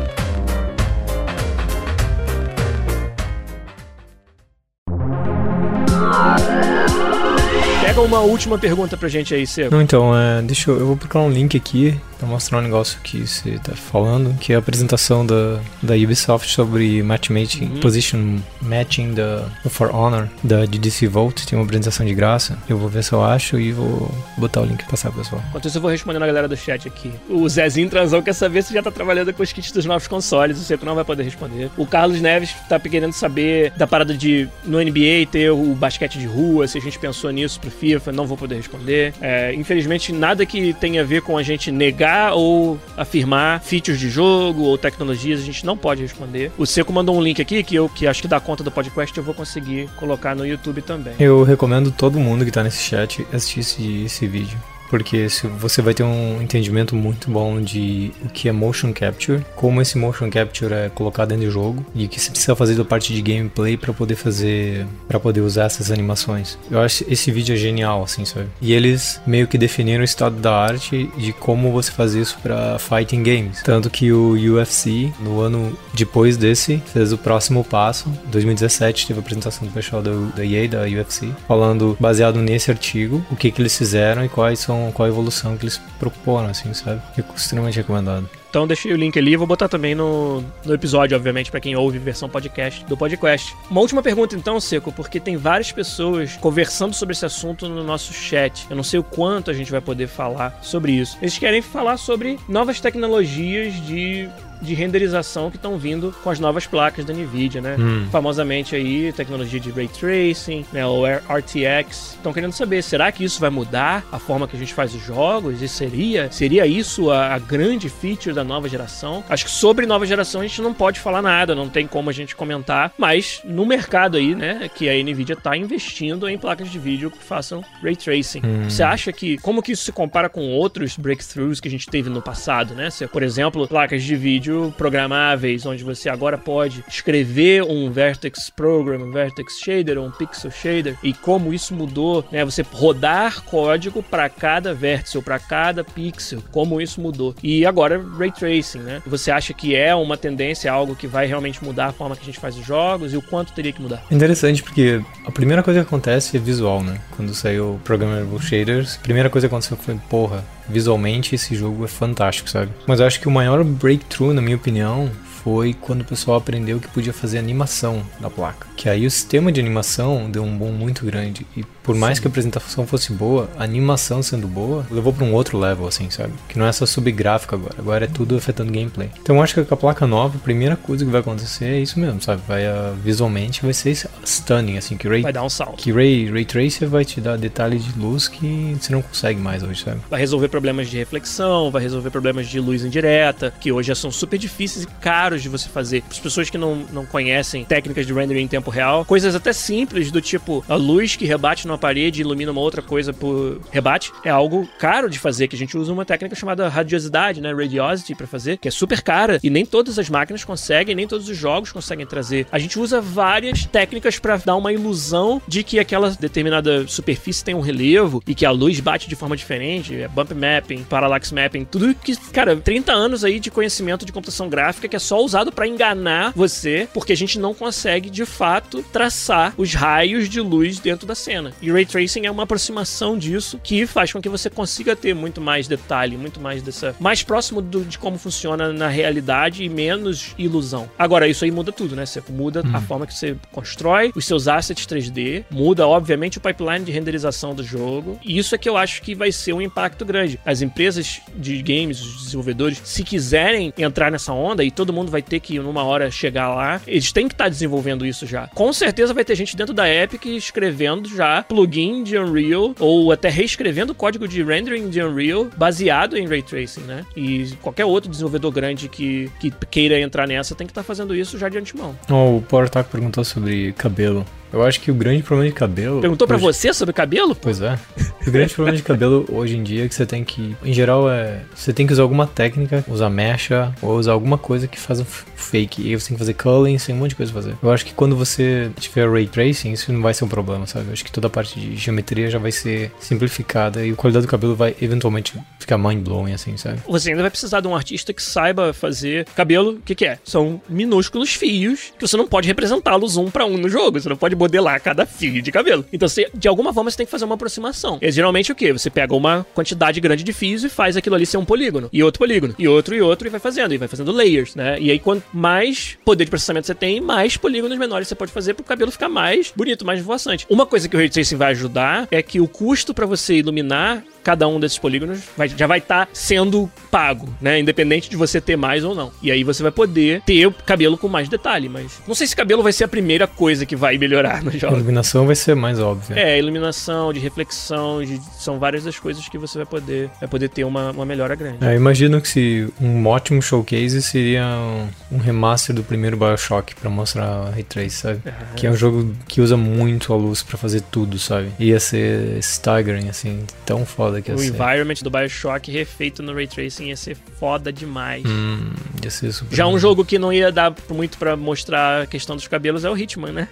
[8.04, 9.74] Uma última pergunta pra gente aí, Sebo.
[9.74, 12.98] Não, então, é, deixa eu, eu vou procurar um link aqui pra mostrar um negócio
[13.02, 17.80] que você tá falando, que é a apresentação da, da Ubisoft sobre matchmaking, Uhum.
[17.80, 22.58] position matching da do For Honor, da de DC Vault, tem uma apresentação de graça.
[22.68, 25.42] Eu vou ver se eu acho e vou botar o link e passar pro pessoal.
[25.48, 27.12] Enquanto isso, eu vou respondendo a galera do chat aqui.
[27.28, 30.58] O Zezinho Transão quer saber se já tá trabalhando com os kits dos novos consoles.
[30.58, 31.70] O Seco não vai poder responder.
[31.76, 36.26] O Carlos Neves tá querendo saber da parada de no NBA ter o basquete de
[36.26, 38.12] rua, se a gente pensou nisso pro FIFA.
[38.12, 39.14] Não vou poder responder.
[39.20, 44.08] É, infelizmente, nada que tenha a ver com a gente negar ou afirmar features de
[44.08, 46.50] jogo ou tecnologias, a gente não pode responder.
[46.56, 49.16] O Seco mandou um link aqui que eu, que acho que dá conta do podcast,
[49.16, 51.14] eu vou conseguir colocar no YouTube também.
[51.18, 54.58] Eu recomendo todo mundo que tá nesse chat assistir esse, esse vídeo.
[54.88, 55.26] Porque
[55.58, 59.98] você vai ter um entendimento muito bom de o que é motion capture, como esse
[59.98, 63.12] motion capture é colocado dentro do jogo e o que você precisa fazer da parte
[63.12, 66.58] de gameplay para poder fazer, para poder usar essas animações.
[66.70, 68.48] Eu acho esse vídeo é genial, assim, sabe?
[68.60, 72.78] E eles meio que definiram o estado da arte de como você fazer isso para
[72.78, 73.62] fighting games.
[73.62, 78.08] Tanto que o UFC, no ano depois desse, fez o próximo passo.
[78.26, 82.70] Em 2017 teve a apresentação do pessoal da, da EA, da UFC, falando baseado nesse
[82.70, 86.48] artigo, o que que eles fizeram e quais são qual a evolução que eles proporam,
[86.48, 87.00] assim, sabe?
[87.16, 88.28] É extremamente recomendado.
[88.50, 91.98] Então deixei o link ali, vou botar também no, no episódio, obviamente, pra quem ouve
[91.98, 93.54] versão podcast do podcast.
[93.70, 98.12] Uma última pergunta então, Seco, porque tem várias pessoas conversando sobre esse assunto no nosso
[98.12, 98.66] chat.
[98.70, 101.18] Eu não sei o quanto a gente vai poder falar sobre isso.
[101.20, 104.28] Eles querem falar sobre novas tecnologias de
[104.60, 107.76] de renderização que estão vindo com as novas placas da Nvidia, né?
[107.78, 108.06] Hum.
[108.10, 110.86] Famosamente aí, tecnologia de Ray Tracing, né?
[110.86, 112.14] O RTX.
[112.16, 115.02] Estão querendo saber, será que isso vai mudar a forma que a gente faz os
[115.02, 115.62] jogos?
[115.62, 119.24] E seria, seria isso a, a grande feature da nova geração?
[119.28, 122.12] Acho que sobre nova geração a gente não pode falar nada, não tem como a
[122.12, 126.78] gente comentar, mas no mercado aí, né, que a Nvidia tá investindo em placas de
[126.78, 128.42] vídeo que façam Ray Tracing.
[128.44, 128.68] Hum.
[128.68, 132.10] Você acha que, como que isso se compara com outros breakthroughs que a gente teve
[132.10, 132.90] no passado, né?
[132.90, 139.04] Você, por exemplo, placas de vídeo programáveis, onde você agora pode escrever um Vertex Program,
[139.04, 142.44] um Vertex Shader, um Pixel Shader, e como isso mudou, né?
[142.44, 147.34] Você rodar código para cada vértice ou para cada pixel, como isso mudou.
[147.42, 149.02] E agora Ray Tracing, né?
[149.06, 152.26] Você acha que é uma tendência, algo que vai realmente mudar a forma que a
[152.26, 154.04] gente faz os jogos e o quanto teria que mudar?
[154.10, 157.00] Interessante porque a primeira coisa que acontece é visual, né?
[157.16, 161.84] Quando saiu o Programmable Shaders, a primeira coisa que aconteceu foi, porra, visualmente esse jogo
[161.84, 162.70] é fantástico, sabe?
[162.86, 165.10] Mas eu acho que o maior breakthrough, na minha opinião,
[165.42, 168.66] foi quando o pessoal aprendeu que podia fazer animação da placa.
[168.76, 171.46] Que aí o sistema de animação deu um boom muito grande.
[171.56, 175.32] E por mais que a apresentação fosse boa, a animação sendo boa, levou para um
[175.32, 176.34] outro level, assim, sabe?
[176.46, 179.08] Que não é só subgráfico agora, agora é tudo afetando gameplay.
[179.22, 181.80] Então eu acho que com a placa nova, a primeira coisa que vai acontecer é
[181.80, 182.42] isso mesmo, sabe?
[182.46, 185.82] Vai, ah, visualmente vai ser stunning, assim, que Ray Vai dar um salto.
[185.82, 189.62] que Ray, Ray Tracer vai te dar detalhe de luz que você não consegue mais
[189.62, 189.98] hoje, sabe?
[190.10, 194.10] vai resolver problemas de reflexão, vai resolver problemas de luz indireta, que hoje já são
[194.10, 196.02] super difíceis e caros de você fazer.
[196.02, 199.54] Para as pessoas que não, não conhecem técnicas de rendering em tempo real, coisas até
[199.54, 203.60] simples do tipo a luz que rebate numa parede e ilumina uma outra coisa por
[203.70, 207.52] rebate, é algo caro de fazer, que a gente usa uma técnica chamada radiosidade, né,
[207.52, 211.28] radiosity para fazer, que é super cara e nem todas as máquinas conseguem, nem todos
[211.28, 212.46] os jogos conseguem trazer.
[212.50, 217.54] A gente usa várias técnicas para dar uma ilusão de que aquela determinada superfície tem
[217.54, 221.64] um relevo e que a luz bate de forma diferente, é bump mapping, parallax mapping,
[221.64, 225.52] tudo que, cara, 30 anos aí de conhecimento de computação gráfica que é só usado
[225.52, 230.78] para enganar você, porque a gente não consegue de fato traçar os raios de luz
[230.78, 231.52] dentro da cena.
[231.60, 235.40] E ray tracing é uma aproximação disso que faz com que você consiga ter muito
[235.40, 240.34] mais detalhe, muito mais dessa mais próximo do, de como funciona na realidade e menos
[240.38, 240.88] ilusão.
[240.98, 242.06] Agora isso aí muda tudo, né?
[242.06, 246.84] Você muda a forma que você constrói os seus assets 3D, muda obviamente o pipeline
[246.84, 248.18] de renderização do jogo.
[248.24, 250.38] E isso é que eu acho que vai ser um impacto grande.
[250.44, 255.22] As empresas de games, os desenvolvedores, se quiserem entrar nessa onda e todo mundo vai
[255.22, 258.48] ter que numa hora chegar lá, eles têm que estar desenvolvendo isso já.
[258.48, 263.28] Com certeza vai ter gente dentro da Epic escrevendo já plugin de Unreal ou até
[263.28, 267.04] reescrevendo o código de rendering de Unreal baseado em ray tracing, né?
[267.16, 271.38] E qualquer outro desenvolvedor grande que, que queira entrar nessa tem que estar fazendo isso
[271.38, 271.96] já de antemão.
[272.10, 274.24] Oh, o Power Talk perguntou sobre cabelo.
[274.52, 276.00] Eu acho que o grande problema de cabelo.
[276.00, 277.34] Perguntou pra hoje- você sobre cabelo?
[277.34, 277.78] Pois é.
[278.26, 280.56] O grande problema de cabelo hoje em dia é que você tem que.
[280.64, 281.42] Em geral, é.
[281.54, 285.04] Você tem que usar alguma técnica, usar mecha, ou usar alguma coisa que faz um
[285.04, 285.82] fake.
[285.82, 287.54] E aí você tem que fazer culling, tem um monte de coisa pra fazer.
[287.62, 290.86] Eu acho que quando você tiver ray tracing, isso não vai ser um problema, sabe?
[290.88, 294.26] Eu acho que toda a parte de geometria já vai ser simplificada e a qualidade
[294.26, 295.34] do cabelo vai eventualmente
[295.68, 296.80] ficar mind blowing, assim, sabe?
[296.88, 299.72] Você ainda vai precisar de um artista que saiba fazer cabelo.
[299.72, 300.18] O que, que é?
[300.24, 304.00] São minúsculos fios que você não pode representá-los um pra um no jogo.
[304.00, 305.84] Você não pode modelar cada fio de cabelo.
[305.92, 307.98] Então, você, de alguma forma, você tem que fazer uma aproximação.
[308.00, 308.72] E geralmente o quê?
[308.72, 311.90] Você pega uma quantidade grande de fios e faz aquilo ali ser um polígono.
[311.92, 312.54] E outro polígono.
[312.58, 313.74] E outro e outro e vai fazendo.
[313.74, 314.80] E vai fazendo layers, né?
[314.80, 318.54] E aí, quanto mais poder de processamento você tem, mais polígonos menores você pode fazer
[318.54, 320.46] pro cabelo ficar mais bonito, mais voaçante.
[320.48, 324.02] Uma coisa que o Ray Tracing vai ajudar é que o custo pra você iluminar
[324.28, 327.58] cada um desses polígonos vai- já vai estar sendo pago, né?
[327.58, 329.10] Independente de você ter mais ou não.
[329.22, 332.36] E aí você vai poder ter o cabelo com mais detalhe, mas não sei se
[332.36, 334.74] cabelo vai ser a primeira coisa que vai melhorar no A jogo.
[334.76, 336.14] iluminação vai ser mais óbvia.
[336.18, 340.50] É, iluminação, de reflexão, de- são várias das coisas que você vai poder, vai poder
[340.50, 341.64] ter uma, uma melhora grande.
[341.64, 346.90] É, imagino que se um ótimo showcase seria um, um remaster do primeiro Bioshock pra
[346.90, 348.20] mostrar Ray Trace, sabe?
[348.56, 351.48] Que é um jogo que usa muito a luz pra fazer tudo, sabe?
[351.58, 354.46] Ia ser staggering, assim, tão foda que ia O ser.
[354.48, 358.24] environment do Bioshock refeito no Ray Tracing ia ser foda demais.
[358.26, 358.70] Hum,
[359.02, 359.54] ia ser super.
[359.54, 362.90] Já um jogo que não ia dar muito pra mostrar a questão dos cabelos é
[362.90, 363.48] o Hitman, né?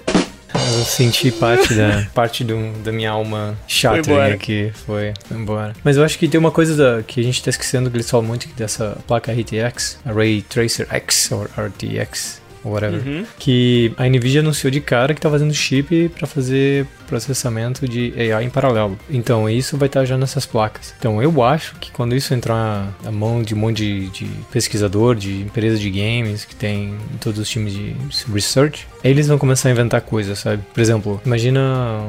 [0.54, 4.72] Eu senti parte da parte do, da minha alma chata aqui.
[4.86, 5.74] Foi, foi embora.
[5.84, 8.08] Mas eu acho que tem uma coisa da- que a gente tá esquecendo que eles
[8.10, 12.40] falam muito dessa placa RTX, a Ray Tracer X, ou RTX,
[12.70, 13.00] whatever.
[13.06, 13.24] Uhum.
[13.38, 18.44] que a Nvidia anunciou de cara que tá fazendo chip para fazer processamento de AI
[18.44, 18.98] em paralelo.
[19.08, 20.94] Então isso vai estar já nessas placas.
[20.98, 25.14] Então eu acho que quando isso entrar na mão de um monte de, de pesquisador,
[25.14, 27.96] de empresa de games que tem em todos os times de
[28.32, 30.62] research, eles vão começar a inventar coisas, sabe?
[30.72, 31.60] Por exemplo, imagina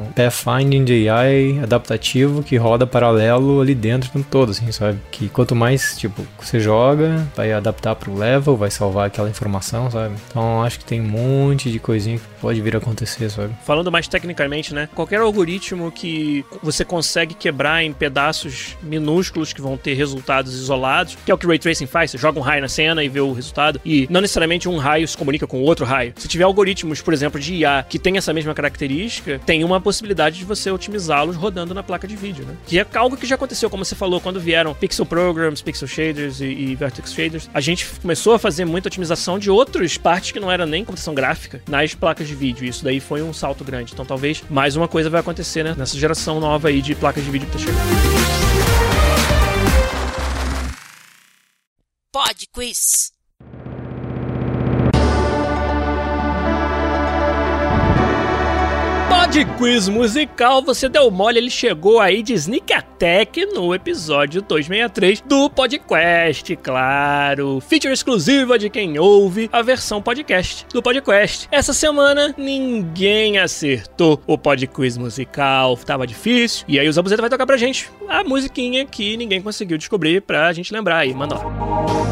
[0.06, 4.98] um pathfinding de AI adaptativo que roda paralelo ali dentro tempo todo, assim, sabe?
[5.10, 10.14] Que quanto mais, tipo, você joga, vai adaptar pro level, vai salvar aquela informação, sabe?
[10.28, 13.54] Então acho que tem um monte de coisinha que pode vir a acontecer, sabe?
[13.64, 14.88] Falando mais tecnicamente, né?
[14.94, 21.30] Qualquer algoritmo que você consegue quebrar em pedaços minúsculos que vão ter resultados isolados, que
[21.30, 23.32] é o que Ray Tracing faz, você joga um raio na cena e vê o
[23.32, 26.12] resultado, e não necessariamente um raio se comunica com outro raio.
[26.16, 30.38] Se tiver algoritmos, por exemplo, de IA que tem essa mesma característica, tem uma possibilidade
[30.38, 32.54] de você otimizá-los rodando na placa de vídeo, né?
[32.66, 36.40] Que é algo que já aconteceu, como você falou, quando vieram Pixel Programs, Pixel Shaders
[36.40, 40.40] e, e Vertex Shaders, a gente começou a fazer muita otimização de outras partes que
[40.40, 42.64] não era nem computação gráfica nas placas de vídeo.
[42.64, 43.92] Isso daí foi um salto grande.
[43.92, 45.74] Então talvez mais uma coisa vai acontecer, né?
[45.76, 48.28] Nessa geração nova aí de placas de vídeo que tá chegando.
[52.58, 53.17] Quiz.
[59.28, 65.20] Pod Quiz Musical, você deu mole, ele chegou aí de Sneak Attack no episódio 263
[65.20, 67.60] do Podcast, claro.
[67.60, 71.46] Feature exclusiva de quem ouve a versão podcast do Podcast.
[71.52, 76.64] Essa semana ninguém acertou o Pod Quiz Musical, tava difícil.
[76.66, 80.50] E aí o Zabuzeta vai tocar pra gente a musiquinha que ninguém conseguiu descobrir pra
[80.54, 81.12] gente lembrar aí.
[81.12, 82.07] Manda lá.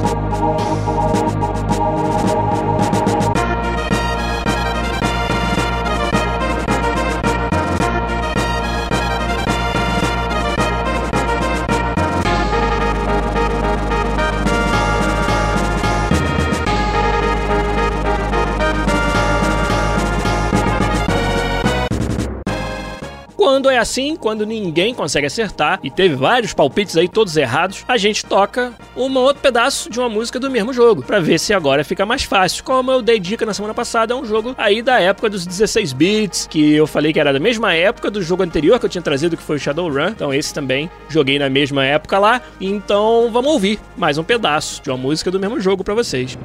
[23.56, 27.96] Quando é assim, quando ninguém consegue acertar, e teve vários palpites aí todos errados, a
[27.96, 31.82] gente toca um outro pedaço de uma música do mesmo jogo, pra ver se agora
[31.82, 32.62] fica mais fácil.
[32.62, 35.94] Como eu dei dica na semana passada, é um jogo aí da época dos 16
[35.94, 39.00] bits, que eu falei que era da mesma época do jogo anterior que eu tinha
[39.00, 40.08] trazido, que foi o Shadowrun.
[40.08, 42.42] Então esse também joguei na mesma época lá.
[42.60, 46.36] Então vamos ouvir mais um pedaço de uma música do mesmo jogo pra vocês.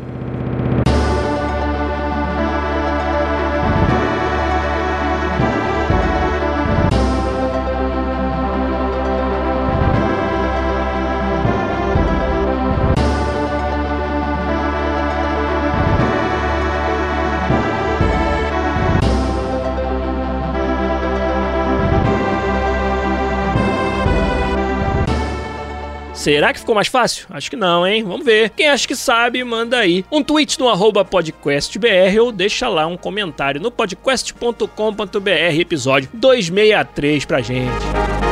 [26.21, 27.25] Será que ficou mais fácil?
[27.31, 28.03] Acho que não, hein?
[28.03, 28.51] Vamos ver.
[28.51, 32.95] Quem acha que sabe, manda aí um tweet no arroba podcastbr ou deixa lá um
[32.95, 38.30] comentário no podcast.com.br episódio 263 pra gente.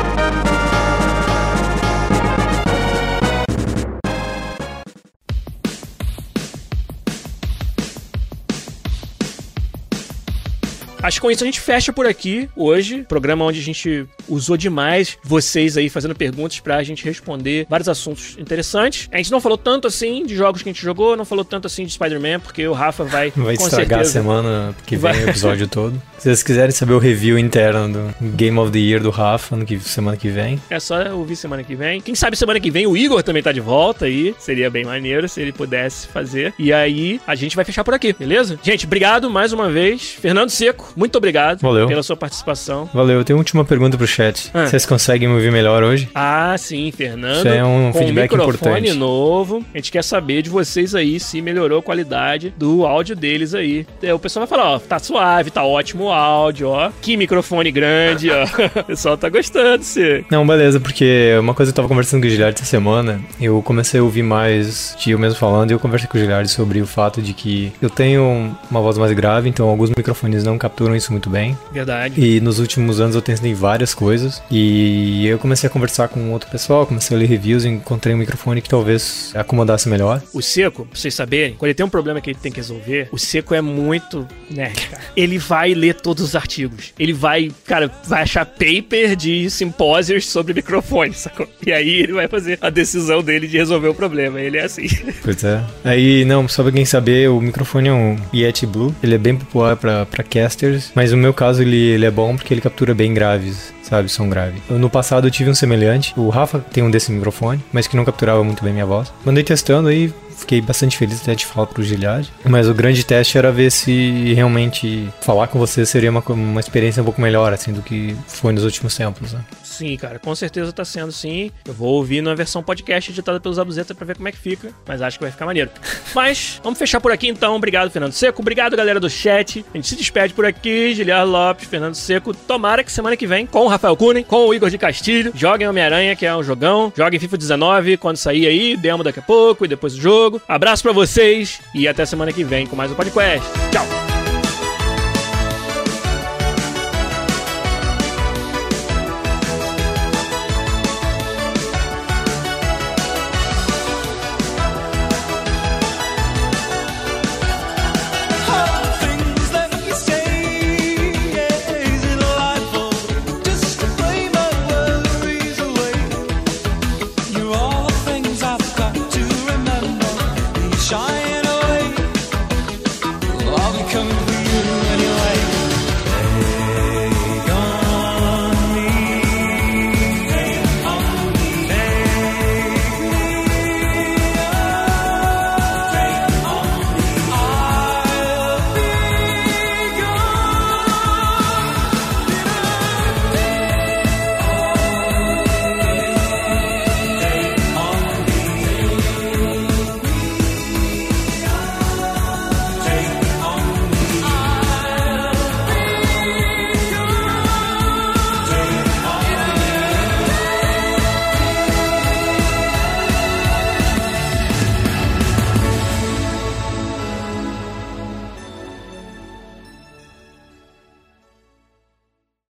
[11.02, 13.06] Acho que com isso a gente fecha por aqui hoje.
[13.08, 18.36] Programa onde a gente usou demais vocês aí fazendo perguntas pra gente responder vários assuntos
[18.38, 19.08] interessantes.
[19.12, 21.68] A gente não falou tanto assim de jogos que a gente jogou, não falou tanto
[21.68, 23.32] assim de Spider-Man, porque o Rafa vai.
[23.36, 25.24] Vai estragar certeza, a semana que vem Vai.
[25.26, 26.02] o episódio todo.
[26.18, 29.66] Se vocês quiserem saber o review interno do Game of the Year do Rafa no
[29.66, 32.02] que, semana que vem, É só ouvir semana que vem.
[32.02, 34.36] Quem sabe semana que vem o Igor também tá de volta aí.
[34.38, 36.54] Seria bem maneiro se ele pudesse fazer.
[36.60, 38.60] E aí a gente vai fechar por aqui, beleza?
[38.62, 40.10] Gente, obrigado mais uma vez.
[40.10, 41.87] Fernando Seco, muito obrigado Valeu.
[41.87, 42.89] pela sua participação.
[42.93, 43.17] valeu.
[43.19, 44.49] Eu tenho uma última pergunta pro chat.
[44.53, 44.65] Ah.
[44.67, 46.09] Vocês conseguem me ouvir melhor hoje?
[46.13, 47.37] Ah, sim, Fernando.
[47.37, 48.93] Isso é um com feedback microfone importante.
[48.93, 49.63] novo.
[49.73, 53.85] A gente quer saber de vocês aí se melhorou a qualidade do áudio deles aí.
[54.01, 56.91] É, O pessoal vai falar, ó, tá suave, tá ótimo o áudio, ó.
[57.01, 58.45] Que microfone grande, ó.
[58.79, 60.23] O pessoal tá gostando, você.
[60.31, 63.99] Não, beleza, porque uma coisa eu tava conversando com o Giliard essa semana, eu comecei
[63.99, 67.21] a ouvir mais tio mesmo falando, e eu conversei com o Giliard sobre o fato
[67.21, 71.30] de que eu tenho uma voz mais grave, então alguns microfones não capturam isso muito
[71.30, 71.57] bem.
[71.71, 72.19] Verdade.
[72.19, 76.49] E nos últimos anos eu testei várias coisas, e eu comecei a conversar com outro
[76.49, 80.21] pessoal, comecei a ler reviews e encontrei um microfone que talvez acomodasse melhor.
[80.34, 83.09] O Seco, pra vocês saberem, quando ele tem um problema que ele tem que resolver,
[83.11, 85.03] o Seco é muito nerd, cara.
[85.15, 86.93] Ele vai ler todos os artigos.
[86.97, 91.47] Ele vai, cara, vai achar paper de simpósios sobre microfone, sacou?
[91.65, 94.39] E aí ele vai fazer a decisão dele de resolver o problema.
[94.39, 94.88] Ele é assim.
[95.23, 95.61] Pois é.
[95.84, 98.95] Aí, não, só pra quem saber, o microfone é um Yeti Blue.
[99.03, 100.23] Ele é bem popular pra, pra
[100.70, 104.09] casters, mas no meu caso ele, ele é bom porque ele captura bem graves, sabe?
[104.09, 104.61] Som grave.
[104.70, 106.13] No passado eu tive um semelhante.
[106.17, 109.11] O Rafa tem um desse microfone, mas que não capturava muito bem minha voz.
[109.26, 110.13] Mandei testando aí.
[110.39, 112.27] Fiquei bastante feliz até de falar pro Giliad.
[112.45, 117.01] Mas o grande teste era ver se realmente falar com você seria uma, uma experiência
[117.01, 119.41] um pouco melhor, assim, do que foi nos últimos tempos, né?
[119.63, 121.51] Sim, cara, com certeza tá sendo sim.
[121.65, 124.71] Eu vou ouvir na versão podcast editada pelos Abuzeta pra ver como é que fica,
[124.85, 125.69] mas acho que vai ficar maneiro.
[126.13, 127.55] Mas vamos fechar por aqui então.
[127.55, 128.41] Obrigado, Fernando Seco.
[128.41, 129.63] Obrigado, galera do chat.
[129.73, 130.93] A gente se despede por aqui.
[130.93, 132.33] Giliar Lopes, Fernando Seco.
[132.33, 135.67] Tomara que semana que vem, com o Rafael Kunen, com o Igor de Castilho, joguem
[135.67, 136.91] Homem-Aranha, que é um jogão.
[136.95, 140.28] Joguem FIFA 19 quando sair aí, demo daqui a pouco e depois do jogo.
[140.47, 143.47] Abraço pra vocês e até semana que vem com mais um podcast.
[143.71, 144.09] Tchau!